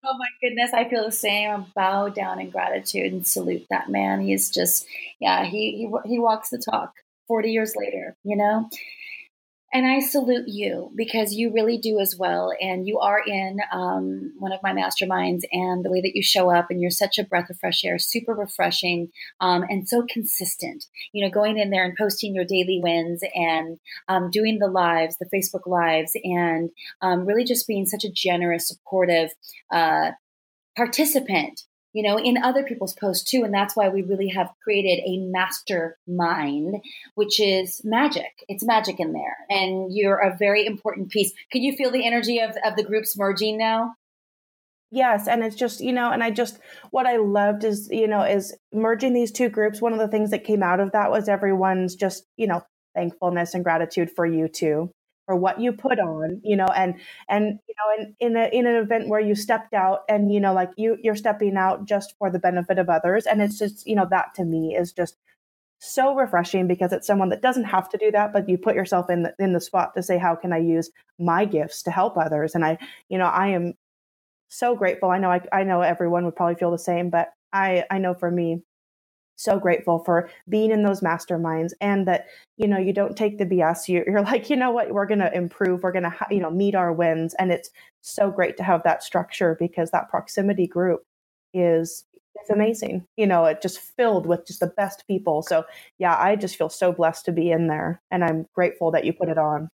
[0.03, 1.51] Oh my goodness, I feel the same.
[1.51, 4.21] I bow down in gratitude and salute that man.
[4.21, 4.87] He's just,
[5.19, 6.93] yeah, he he he walks the talk.
[7.27, 8.67] Forty years later, you know,
[9.73, 12.51] and I salute you because you really do as well.
[12.59, 16.51] And you are in um, one of my masterminds, and the way that you show
[16.51, 20.85] up, and you're such a breath of fresh air, super refreshing, um, and so consistent.
[21.13, 25.17] You know, going in there and posting your daily wins and um, doing the lives,
[25.17, 26.69] the Facebook lives, and
[27.01, 29.31] um, really just being such a generous, supportive
[29.71, 30.11] uh,
[30.75, 31.63] participant
[31.93, 33.43] you know, in other people's posts too.
[33.43, 36.81] And that's why we really have created a mastermind,
[37.15, 38.43] which is magic.
[38.47, 39.37] It's magic in there.
[39.49, 41.33] And you're a very important piece.
[41.51, 43.95] Can you feel the energy of, of the groups merging now?
[44.93, 48.23] Yes, and it's just, you know, and I just what I loved is, you know,
[48.23, 49.81] is merging these two groups.
[49.81, 52.61] One of the things that came out of that was everyone's just, you know,
[52.93, 54.91] thankfulness and gratitude for you too
[55.25, 56.95] for what you put on, you know, and
[57.29, 60.39] and you know, in in, a, in an event where you stepped out and you
[60.39, 63.87] know, like you you're stepping out just for the benefit of others, and it's just
[63.87, 65.17] you know that to me is just
[65.79, 69.09] so refreshing because it's someone that doesn't have to do that, but you put yourself
[69.09, 72.17] in the, in the spot to say, how can I use my gifts to help
[72.17, 72.53] others?
[72.53, 72.77] And I,
[73.09, 73.73] you know, I am
[74.49, 75.09] so grateful.
[75.09, 78.13] I know I, I know everyone would probably feel the same, but I I know
[78.13, 78.63] for me,
[79.35, 82.27] so grateful for being in those masterminds and that
[82.57, 84.91] you know you don't take the bs you, are like you know what?
[84.91, 85.83] We're going to improve.
[85.83, 87.33] We're going to you know meet our wins.
[87.35, 87.69] And it's
[88.01, 91.03] so great to have that structure because that proximity group
[91.53, 92.05] is
[92.35, 95.41] it's amazing you know it just filled with just the best people.
[95.41, 95.65] So
[95.97, 99.13] yeah i just feel so blessed to be in there and i'm grateful that you
[99.13, 99.69] put it on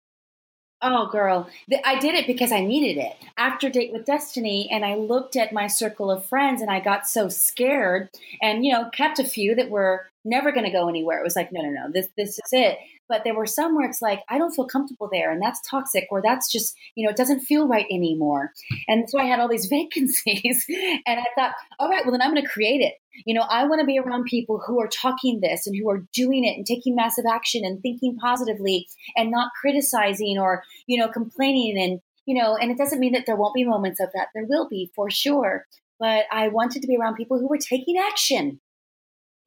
[0.82, 1.49] Oh, girl.
[1.86, 4.69] I did it because I needed it after Date with Destiny.
[4.71, 8.09] And I looked at my circle of friends and I got so scared
[8.41, 11.19] and, you know, kept a few that were never going to go anywhere.
[11.19, 12.78] It was like, no, no, no, this, this is it.
[13.09, 15.31] But there were some where it's like, I don't feel comfortable there.
[15.31, 18.51] And that's toxic or that's just, you know, it doesn't feel right anymore.
[18.87, 22.33] And so I had all these vacancies and I thought, all right, well, then I'm
[22.33, 22.95] going to create it.
[23.25, 26.05] You know, I want to be around people who are talking this and who are
[26.13, 31.07] doing it and taking massive action and thinking positively and not criticizing or, you know,
[31.07, 34.27] complaining and, you know, and it doesn't mean that there won't be moments of that.
[34.35, 35.65] There will be for sure.
[35.99, 38.59] But I wanted to be around people who were taking action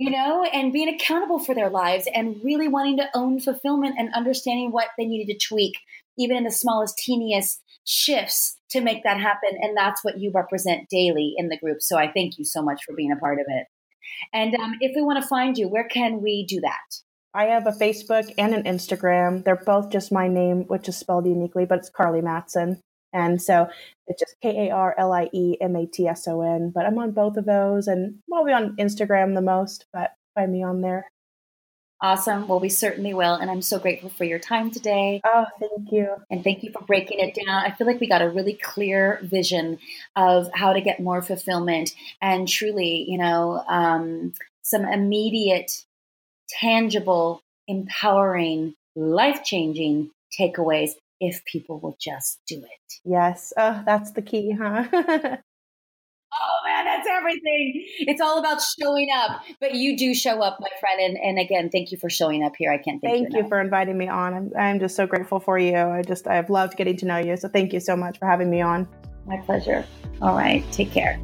[0.00, 4.08] you know, and being accountable for their lives and really wanting to own fulfillment and
[4.14, 5.74] understanding what they needed to tweak,
[6.18, 9.50] even in the smallest, teeniest shifts to make that happen.
[9.60, 11.82] And that's what you represent daily in the group.
[11.82, 13.66] So I thank you so much for being a part of it.
[14.32, 16.78] And um, if we want to find you, where can we do that?
[17.34, 19.44] I have a Facebook and an Instagram.
[19.44, 22.80] They're both just my name, which is spelled uniquely, but it's Karlie Matson.
[23.12, 23.68] And so
[24.06, 26.70] it's just K A R L I E M A T S O N.
[26.74, 30.62] But I'm on both of those and probably on Instagram the most, but find me
[30.62, 31.10] on there.
[32.02, 32.48] Awesome.
[32.48, 33.34] Well, we certainly will.
[33.34, 35.20] And I'm so grateful for your time today.
[35.22, 36.16] Oh, thank you.
[36.30, 37.62] And thank you for breaking it down.
[37.62, 39.78] I feel like we got a really clear vision
[40.16, 41.90] of how to get more fulfillment
[42.22, 44.32] and truly, you know, um,
[44.62, 45.84] some immediate,
[46.48, 52.94] tangible, empowering, life changing takeaways if people will just do it.
[53.04, 53.52] Yes.
[53.56, 54.84] Oh, that's the key, huh?
[54.92, 57.84] oh man, that's everything.
[58.00, 59.42] It's all about showing up.
[59.60, 61.00] But you do show up, my friend.
[61.00, 62.72] And, and again, thank you for showing up here.
[62.72, 64.34] I can't thank, thank you, you for inviting me on.
[64.34, 65.76] I'm, I'm just so grateful for you.
[65.76, 67.36] I just I've loved getting to know you.
[67.36, 68.88] So thank you so much for having me on.
[69.26, 69.84] My pleasure.
[70.22, 70.64] All right.
[70.72, 71.20] Take care.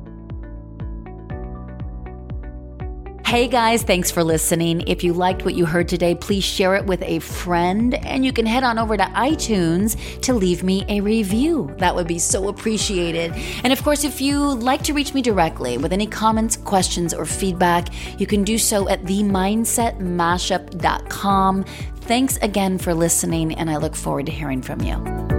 [3.26, 4.84] Hey guys, thanks for listening.
[4.86, 8.32] If you liked what you heard today, please share it with a friend and you
[8.32, 11.74] can head on over to iTunes to leave me a review.
[11.78, 13.32] That would be so appreciated.
[13.64, 17.26] And of course, if you like to reach me directly with any comments, questions, or
[17.26, 17.88] feedback,
[18.20, 21.64] you can do so at themindsetmashup.com.
[22.02, 25.35] Thanks again for listening, and I look forward to hearing from you.